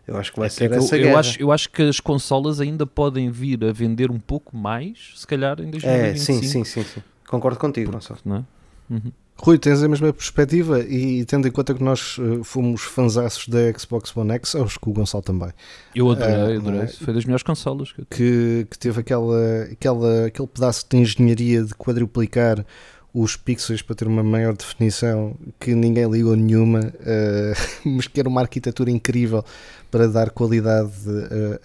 [0.10, 1.14] Eu acho que vai é ser essa eu, guerra.
[1.14, 5.14] Eu acho, eu acho que as consolas ainda podem vir a vender um pouco mais,
[5.16, 5.88] se calhar em 2025.
[5.88, 7.03] É, sim, sim, sim, sim.
[7.28, 8.16] Concordo contigo, não só.
[8.26, 8.43] Não é?
[8.89, 9.12] Uhum.
[9.41, 13.72] Rui, tens a mesma perspectiva e tendo em conta que nós uh, fomos fanzaços da
[13.78, 15.51] Xbox One X, acho que o Gonçalo também.
[15.95, 16.82] Eu adorei, uh, adorei.
[16.82, 16.88] É?
[16.88, 17.93] Foi das melhores consolas.
[17.93, 22.66] Que, que, que, teve aquela, aquela, aquele pedaço de engenharia de quadruplicar
[23.14, 28.28] os pixels para ter uma maior definição que ninguém ligou nenhuma, uh, mas que era
[28.28, 29.43] uma arquitetura incrível
[29.92, 30.92] para dar qualidade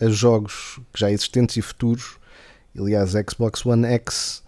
[0.01, 2.16] a, a jogos já existentes e futuros.
[2.79, 4.43] Aliás, a Xbox One X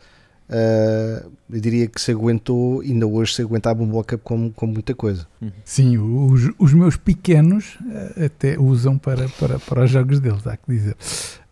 [0.49, 4.95] uh, eu diria que se aguentou, ainda hoje se aguentava um bockup com, com muita
[4.95, 5.27] coisa.
[5.41, 5.53] Uhum.
[5.65, 10.57] Sim, os, os meus pequenos uh, até usam para, para, para os jogos deles, há
[10.57, 10.97] que dizer.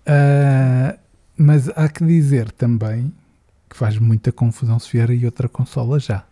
[0.07, 0.99] Uh,
[1.37, 3.13] mas há que dizer também
[3.69, 6.25] que faz muita confusão se vier aí outra consola já.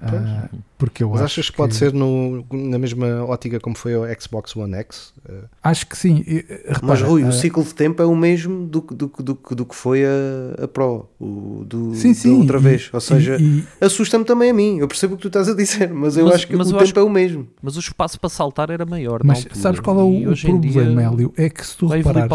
[0.00, 3.96] Uh, porque eu Mas acho achas que, pode ser no, na mesma ótica como foi
[3.96, 5.12] o Xbox One X?
[5.28, 6.24] Uh, acho que sim.
[6.24, 9.66] Repara, Mas Rui, uh, o ciclo de tempo é o mesmo do, do, do, do
[9.66, 12.90] que foi a, a Pro, o, do, sim, sim, da outra e, vez.
[12.92, 13.38] Ou seja,
[13.80, 14.78] assusta-me também a mim.
[14.78, 16.80] Eu percebo o que tu estás a dizer, mas eu mas, acho que o tempo
[16.80, 17.48] acho, é o mesmo.
[17.60, 19.22] Mas o espaço para saltar era maior.
[19.24, 21.32] Mas sabes qual é o, o problema, Hélio?
[21.36, 22.30] É que se tu reparares,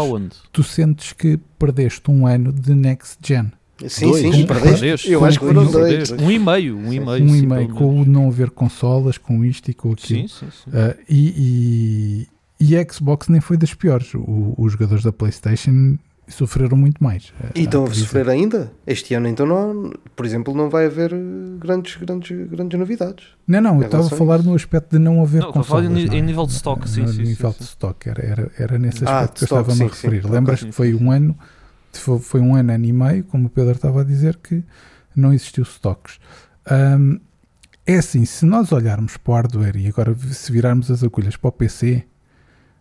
[0.52, 3.52] tu sentes que perdeste um ano de next gen.
[3.88, 5.10] Sim, dois, sim, perdeste.
[5.10, 6.12] Eu acho que foram dois.
[6.12, 7.24] Um e meio, um e meio.
[7.24, 10.28] Um e meio, com o não haver consolas, com isto e com aquilo.
[10.28, 10.70] Sim, sim, sim.
[10.70, 12.28] Uh, e,
[12.60, 14.14] e, e, a Xbox nem foi das piores.
[14.14, 15.98] O, os jogadores da PlayStation
[16.28, 17.32] sofreram muito mais.
[17.42, 18.72] Ah, e estão a sofrer ainda?
[18.86, 21.12] Este ano, então, não, por exemplo, não vai haver
[21.58, 23.26] grandes, grandes, grandes novidades.
[23.46, 25.84] Não, não, eu estava a falar no aspecto de não haver não, consolas.
[25.84, 27.22] Em, em nível de stock, sim, sim.
[27.22, 29.88] nível sim, de stock, era, era, era nesse ah, aspecto ah, que eu estava a
[29.88, 30.30] referir.
[30.30, 31.36] Lembras que foi um ano
[31.98, 34.62] foi um ano, ano e meio, como o Pedro estava a dizer, que
[35.14, 36.18] não existiu stocks.
[36.70, 37.20] Um,
[37.86, 41.48] é assim, se nós olharmos para o hardware e agora se virarmos as agulhas para
[41.48, 42.04] o PC,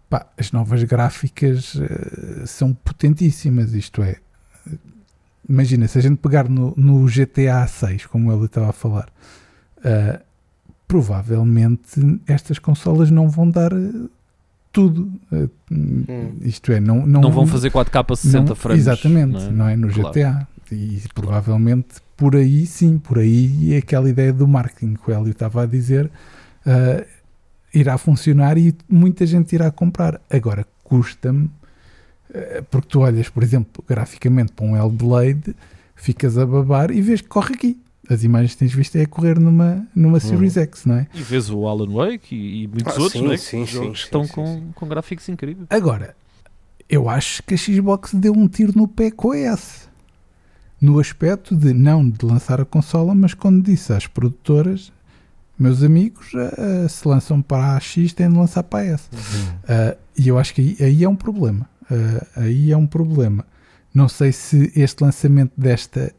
[0.09, 4.17] pá, as novas gráficas uh, são potentíssimas, isto é,
[5.47, 9.09] imagina, se a gente pegar no, no GTA 6, como ele estava a falar,
[9.79, 10.23] uh,
[10.87, 13.71] provavelmente estas consolas não vão dar
[14.73, 15.09] tudo.
[15.31, 15.49] Uh,
[16.41, 18.81] Isto é, não, não, não vão fazer 4K a 60 não, frames.
[18.81, 20.09] Exatamente, não é, não é no Claro.
[20.09, 20.47] GTA.
[20.71, 25.29] E provavelmente por aí sim, por aí é aquela ideia do marketing que o Hélio
[25.29, 26.09] estava a dizer
[26.65, 27.05] uh,
[27.73, 30.19] irá funcionar e muita gente irá comprar.
[30.31, 35.55] Agora custa-me, uh, porque tu olhas, por exemplo, graficamente para um Hellblade,
[35.95, 37.82] ficas a babar e vês que corre aqui.
[38.09, 41.07] As imagens que tens visto é a correr numa, numa Series X, não é?
[41.13, 43.37] E vês o Alan Wake e, e muitos Ah, outros, sim, não é?
[43.37, 44.71] sim, Que sim, sim, estão sim, com, sim.
[44.75, 45.67] com gráficos incríveis.
[45.69, 46.15] Agora,
[46.89, 49.87] eu acho que a Xbox deu um tiro no pé com a S.
[50.81, 54.91] No aspecto de não de lançar a consola, mas quando disse às produtoras,
[55.57, 59.03] meus amigos, ah, se lançam para a X, têm de lançar para a S.
[59.67, 61.69] Ah, e eu acho que aí, aí é um problema.
[61.89, 63.45] Ah, aí é um problema.
[63.93, 66.11] Não sei se este lançamento desta,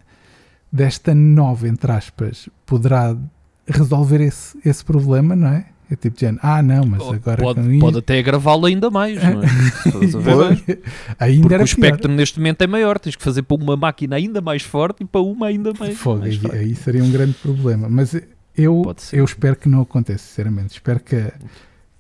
[0.75, 3.17] desta nova, entre aspas, poderá
[3.65, 5.67] resolver esse, esse problema, não é?
[5.89, 9.23] É tipo de género, ah não, mas agora pode, com pode até gravá-lo ainda mais,
[9.23, 9.47] não é?
[9.87, 10.83] Estás a ver?
[11.21, 11.65] Ainda Porque o pior.
[11.65, 15.07] espectro neste momento é maior, tens que fazer para uma máquina ainda mais forte e
[15.07, 17.89] para uma ainda mais, Fogo, mais aí, aí seria um grande problema.
[17.89, 18.15] Mas
[18.57, 20.73] eu, eu espero que não aconteça, sinceramente.
[20.73, 21.33] Espero que a,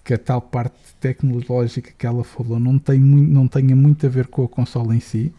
[0.02, 4.08] que a tal parte tecnológica que ela falou não, tem muito, não tenha muito a
[4.08, 5.32] ver com a consola em si,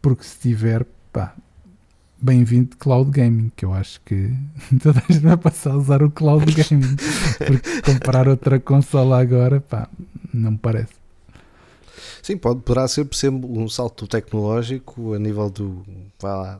[0.00, 1.34] porque se tiver, pá,
[2.20, 4.32] bem-vindo cloud gaming, que eu acho que
[4.82, 6.96] toda a gente vai passar a usar o cloud gaming,
[7.38, 9.88] porque comprar outra consola agora, pá,
[10.32, 11.00] não me parece.
[12.22, 15.82] Sim, pode, poderá ser, por exemplo, um salto tecnológico a nível do,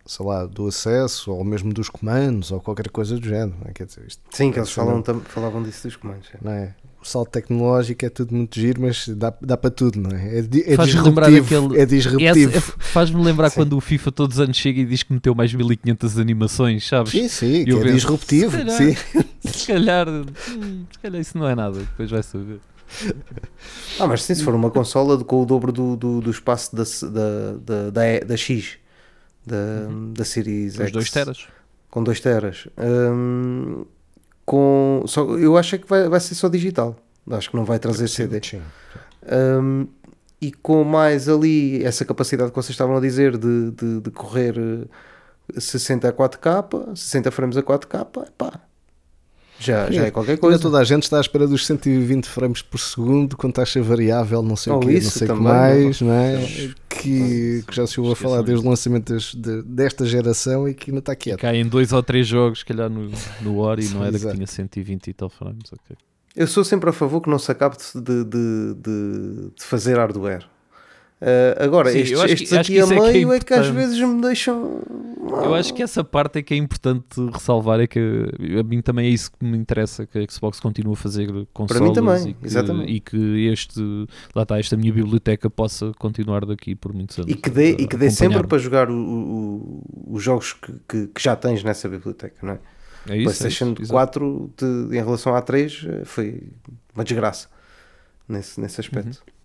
[0.07, 3.57] sei lá, do acesso ou mesmo dos comandos ou qualquer coisa do género.
[3.61, 3.73] Não é?
[3.73, 6.29] Quer dizer, isto, Sim, que eles falam, falavam disso dos comandos.
[6.33, 6.39] é.
[6.41, 6.75] não é?
[7.03, 10.40] O salto tecnológico é tudo muito giro, mas dá, dá para tudo, não é?
[10.40, 11.68] É, é Faz-me lembrar disruptivo.
[11.68, 12.51] daquele- É disruptivo.
[12.57, 13.55] Essa- é- Faz-me lembrar Sim.
[13.57, 17.11] quando o FIFA todos os anos chega e diz que meteu mais 1500 animações, sabes?
[17.12, 18.51] Sim, sim, que é penso, disruptivo.
[18.51, 18.96] se calhar- Sim.
[19.51, 22.61] Se calhar, hum, se calhar isso não é nada, depois vai saber.
[23.98, 26.82] Ah, mas sim, se for uma consola com o dobro do, do, do espaço da,
[26.84, 27.53] da,
[27.84, 28.72] da, da, E- da X,
[29.46, 29.57] da,
[30.12, 31.46] da Series Os X, 2 teras.
[31.90, 33.84] com 2 teras, hum,
[34.51, 36.96] com, só, eu acho é que vai, vai ser só digital.
[37.30, 38.40] Acho que não vai trazer CD.
[38.42, 38.61] Sim.
[39.32, 39.86] Um,
[40.40, 44.57] e com mais ali essa capacidade que vocês estavam a dizer de, de, de correr
[44.59, 48.05] eh, 60 a 4K, 60 frames a 4K,
[48.36, 48.61] pá,
[49.61, 50.59] já, já é qualquer Ainda coisa.
[50.59, 54.57] toda a gente está à espera dos 120 frames por segundo com taxa variável, não
[54.57, 56.39] sei Oh, o quê, não isso sei o que mais, não é?
[56.89, 60.75] Que, que já se ouve a falar desde o lançamento des- de- desta geração e
[60.75, 61.39] que ainda está quieto.
[61.41, 64.35] Caem dois ou três jogos, se calhar no, no Ori, não era que Exato.
[64.35, 65.71] tinha 120 e tal frames.
[65.73, 65.97] ok.
[66.37, 70.47] Eu sou sempre a favor que não se acabe de, de, de, de fazer hardware.
[71.21, 73.53] Uh, agora, Sim, estes, que- estes aqui a isso é que é meio é que,
[73.53, 74.81] às vezes me deixam.
[75.45, 77.99] Eu acho que essa parte é que é importante ressalvar, é que
[78.59, 81.83] a mim também é isso que me interessa, que a Xbox continue a fazer consolas
[81.89, 82.91] mim também, e, que, exatamente.
[82.93, 83.81] e que este,
[84.35, 87.31] lá está, esta minha biblioteca possa continuar daqui por muitos anos.
[87.31, 89.83] E que dê, e que dê sempre para jogar o- o-
[90.14, 92.59] os jogos que, que, que já tens nessa biblioteca, não é?
[93.11, 93.93] É isso, PlayStation é isso, exato.
[93.93, 96.45] 4 de- em relação à 3 eh, foi
[96.95, 97.49] uma desgraça
[98.29, 99.18] nesse, nesse aspecto.
[99.27, 99.39] Uhum.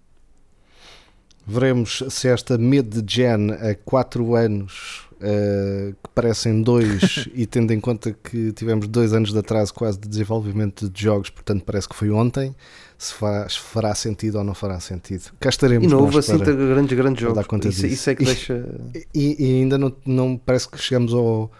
[1.47, 8.11] Veremos se esta mid-gen a 4 anos, eh, que parecem dois, e tendo em conta
[8.23, 12.09] que tivemos dois anos de atraso quase de desenvolvimento de jogos, portanto parece que foi
[12.09, 12.55] ontem,
[12.97, 15.25] se faz, fará sentido ou não fará sentido.
[15.39, 17.45] Cá estaremos E não houve assim grandes, grandes jogos.
[17.45, 17.93] conta Isso, disso.
[17.93, 18.65] isso é que E- deixa.
[19.13, 21.51] E, e ainda não, não parece que chegamos ao,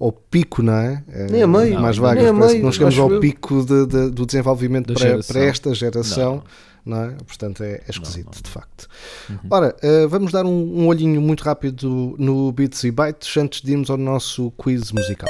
[0.00, 1.04] ao pico, não é?
[1.10, 3.20] Eh, Nem a meio, Mais nem vagas, a parece que meio, não chegamos ao eu.
[3.20, 6.36] pico de- de- do desenvolvimento para, para esta geração.
[6.36, 6.44] Não,
[6.86, 7.10] Não é?
[7.26, 8.42] Portanto, é, é esquisito, Não, não.
[8.42, 8.88] de facto.
[9.28, 9.38] Uhum.
[9.50, 13.72] Ora, eh, vamos dar um, um olhinho muito rápido no Bits e Bytes antes de
[13.72, 15.28] irmos ao nosso quiz musical.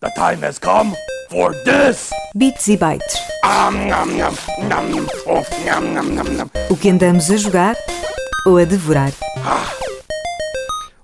[0.00, 0.94] The time has come
[1.30, 2.10] for this.
[2.34, 3.16] Bits e bytes.
[3.44, 3.70] Oh.
[6.68, 7.76] O que andamos a jogar
[8.44, 9.12] ou a devorar.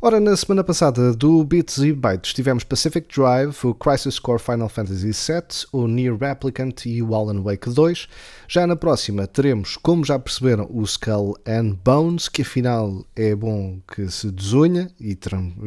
[0.05, 4.69] Ora, na semana passada do Bits e Bytes tivemos Pacific Drive, o Crisis Core Final
[4.69, 8.09] Fantasy VII, o Near Replicant e o Alan Wake 2.
[8.49, 13.79] Já na próxima teremos, como já perceberam, o Skull and Bones, que afinal é bom
[13.95, 15.17] que se desunha e,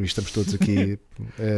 [0.02, 0.98] estamos todos aqui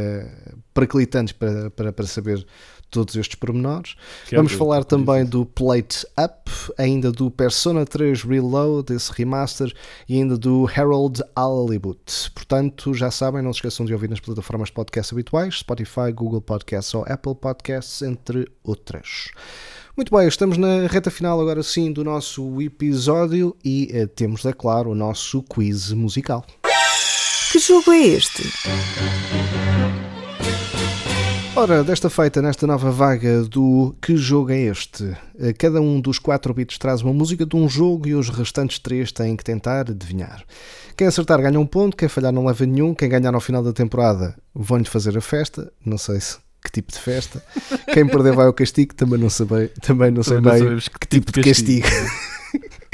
[0.72, 2.46] perclitantes para, para, para saber
[2.90, 3.94] todos estes pormenores.
[4.26, 9.72] Quero Vamos ver, falar também do Plate Up, ainda do Persona 3 Reload, esse remaster,
[10.08, 12.00] e ainda do Harold Hollywood.
[12.34, 16.40] Portanto, já sabem, não se esqueçam de ouvir nas plataformas de podcast habituais, Spotify, Google
[16.40, 19.30] Podcasts ou Apple Podcasts, entre outras.
[19.96, 24.52] Muito bem, estamos na reta final agora sim do nosso episódio e eh, temos, é
[24.52, 26.44] claro, o nosso quiz musical.
[27.50, 28.42] Que jogo é este?
[31.58, 35.16] Ora, desta feita, nesta nova vaga do Que Jogo é Este?
[35.40, 38.78] Eh, Cada um dos quatro bits traz uma música de um jogo e os restantes
[38.78, 40.44] três têm que tentar adivinhar.
[40.96, 43.72] Quem acertar ganha um ponto, quem falhar não leva nenhum, quem ganhar ao final da
[43.72, 47.42] temporada vão-lhe fazer a festa, não sei se que tipo de festa.
[47.92, 49.46] Quem perder vai ao castigo, também não sei,
[49.82, 51.88] também não sei Também bem sabemos que tipo de castigo.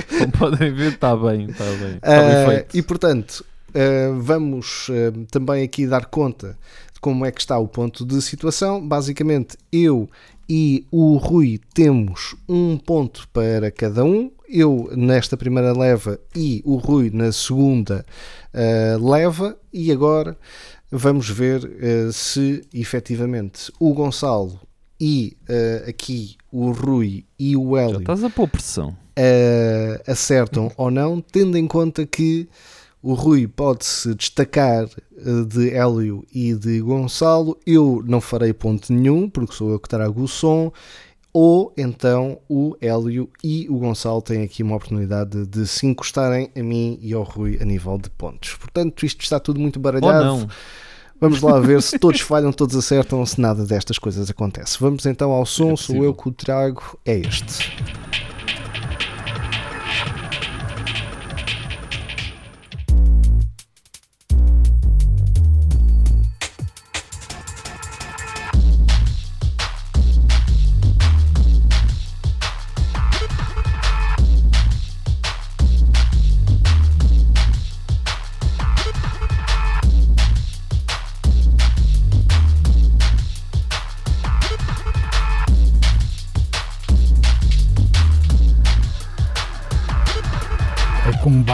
[0.08, 1.96] Como podem ver, está bem, está bem.
[1.96, 2.78] Está bem feito.
[2.78, 3.44] e portanto,
[3.74, 6.56] ah, vamos ah, também aqui dar conta
[7.04, 8.80] como é que está o ponto de situação.
[8.88, 10.08] Basicamente, eu
[10.48, 14.30] e o Rui temos um ponto para cada um.
[14.48, 18.06] Eu nesta primeira leva e o Rui na segunda
[18.54, 19.54] ah, leva.
[19.70, 20.34] E agora
[20.90, 24.58] vamos ver ah, se efetivamente o Gonçalo
[24.98, 28.96] e ah, aqui o Rui e o Já Hélio estás a pôr pressão.
[30.06, 32.48] acertam ou não, tendo em conta que
[33.04, 39.28] o Rui pode-se destacar eh, de Hélio e de Gonçalo, eu não farei ponto nenhum,
[39.28, 40.72] porque sou eu que trago o som,
[41.30, 46.62] ou então o Hélio e o Gonçalo têm aqui uma oportunidade de se encostarem a
[46.62, 48.54] mim e ao Rui a nível de pontos.
[48.54, 50.24] Portanto, isto está tudo muito baralhado.
[50.24, 50.48] não.
[51.20, 54.78] Vamos lá ver se todos falham, todos acertam, se nada destas coisas acontece.
[54.80, 57.70] Vamos então ao som, É sou eu que o trago, é este.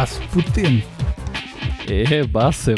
[0.01, 0.87] É um baço potente.
[1.87, 2.75] É baço, é.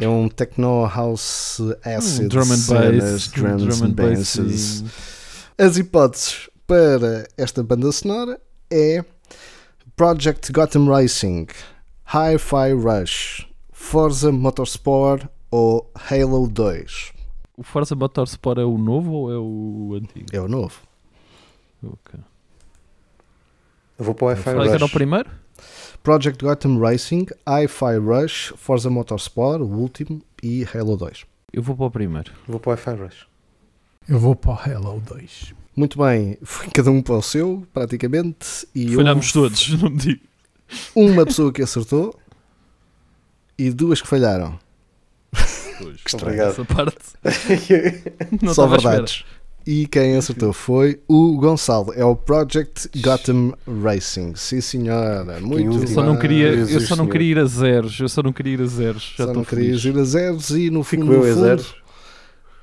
[0.00, 3.28] É um techno house acid, Um drum and cenas, bass.
[3.32, 4.80] drums drum and and bass basses.
[4.80, 8.40] e- As hipóteses para esta banda sonora
[8.70, 9.04] é
[9.96, 11.48] Project Gotham Racing,
[12.06, 17.12] Hi-Fi Rush, Forza Motorsport ou Halo 2.
[17.58, 20.26] O Forza Motorsport é o novo ou é o antigo?
[20.32, 20.78] É o novo.
[21.82, 22.20] Ok.
[23.98, 24.92] Eu vou para o é que era o Rush.
[24.92, 25.28] primeiro?
[26.04, 31.26] Project Gotham Racing, Hi-Fi Rush, Forza Motorsport, o último, e Halo 2.
[31.52, 32.32] Eu vou para o primeiro.
[32.46, 33.26] Vou para o Wi-Fi Rush.
[34.08, 35.52] Eu vou para o Hello 2.
[35.74, 38.68] Muito bem, foi cada um para o seu, praticamente.
[38.72, 40.20] E Falhámos houve todos, não me digo.
[40.94, 42.16] uma pessoa que acertou
[43.58, 44.56] e duas que falharam.
[45.78, 46.50] Pois, Que Obrigado.
[46.50, 46.96] Essa parte.
[48.42, 49.24] Não Só verdades.
[49.66, 51.92] E quem acertou foi o Gonçalo.
[51.92, 53.52] É o Project Gotham
[53.82, 54.34] Racing.
[54.34, 55.38] Sim, senhora.
[55.40, 55.82] Muito.
[55.82, 58.00] Eu só não queria, eu só não queria ir a zeros.
[58.00, 59.14] Eu só não queria ir a zeros.
[59.16, 59.96] Já Só não querias feliz.
[59.96, 61.74] ir a zeros e no Fico fundo, eu no a fundo, zeros.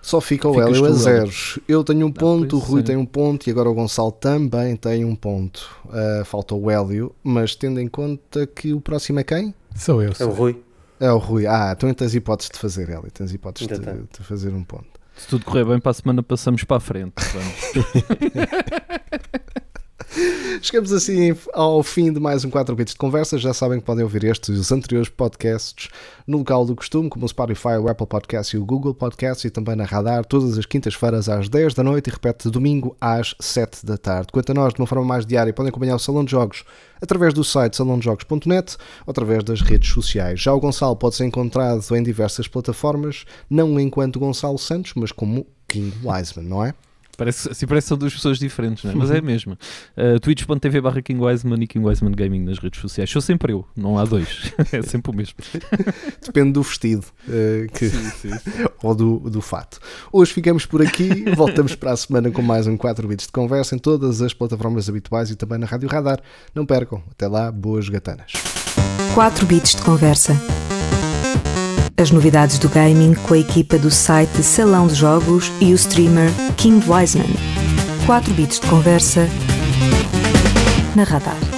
[0.01, 1.59] Só fica o Hélio a zeros.
[1.68, 2.84] Eu tenho um ponto, o pois Rui é.
[2.84, 5.68] tem um ponto e agora o Gonçalo também tem um ponto.
[5.91, 9.53] Ah, falta o Hélio, mas tendo em conta que o próximo é quem?
[9.76, 10.09] Sou eu.
[10.09, 10.30] É o Sou.
[10.32, 10.61] Rui.
[10.99, 11.45] É o Rui.
[11.47, 13.11] Ah, então tens hipóteses de fazer, Hélio.
[13.11, 14.07] Tens hipóteses de, Ainda tenho.
[14.11, 14.87] de fazer um ponto.
[15.17, 17.13] Se tudo correr bem, para a semana passamos para a frente.
[17.33, 17.55] Vamos.
[20.61, 23.38] Chegamos assim ao fim de mais um 4 bits de conversa.
[23.38, 25.89] Já sabem que podem ouvir estes e os anteriores podcasts
[26.26, 29.49] no local do costume, como o Spotify, o Apple Podcast e o Google Podcast, e
[29.49, 33.86] também na Radar, todas as quintas-feiras às 10 da noite e repete domingo às 7
[33.86, 34.30] da tarde.
[34.32, 36.63] Quanto a nós, de uma forma mais diária, podem acompanhar o Salão de Jogos
[37.01, 40.39] através do site salãodejogos.net ou através das redes sociais.
[40.39, 45.45] Já o Gonçalo pode ser encontrado em diversas plataformas, não enquanto Gonçalo Santos, mas como
[45.68, 46.74] King Wiseman, não é?
[47.16, 48.95] Parece, assim parece que são duas pessoas diferentes, não é?
[48.95, 49.57] mas é a mesma.
[49.97, 53.09] Uh, Twitch.tv barra King Wiseman e King Wiseman Gaming nas redes sociais.
[53.09, 54.53] Sou sempre eu, não há dois.
[54.72, 55.36] é sempre o mesmo.
[56.26, 58.66] Depende do vestido eh, que, Sim, sim, sim.
[58.84, 59.80] ou do, do fato.
[60.11, 63.76] Hoje ficamos por aqui, voltamos para a semana com mais um 4 bits de conversa
[63.76, 66.20] em todas as plataformas habituais e também na Rádio Radar.
[66.53, 68.32] Não percam, até lá, boas gatanas.
[69.13, 70.34] 4 bits de conversa.
[71.97, 76.29] As novidades do gaming com a equipa do site Salão de Jogos e o streamer
[76.57, 77.29] King Wiseman.
[78.05, 79.29] 4 bits de conversa
[80.93, 81.55] na Radar.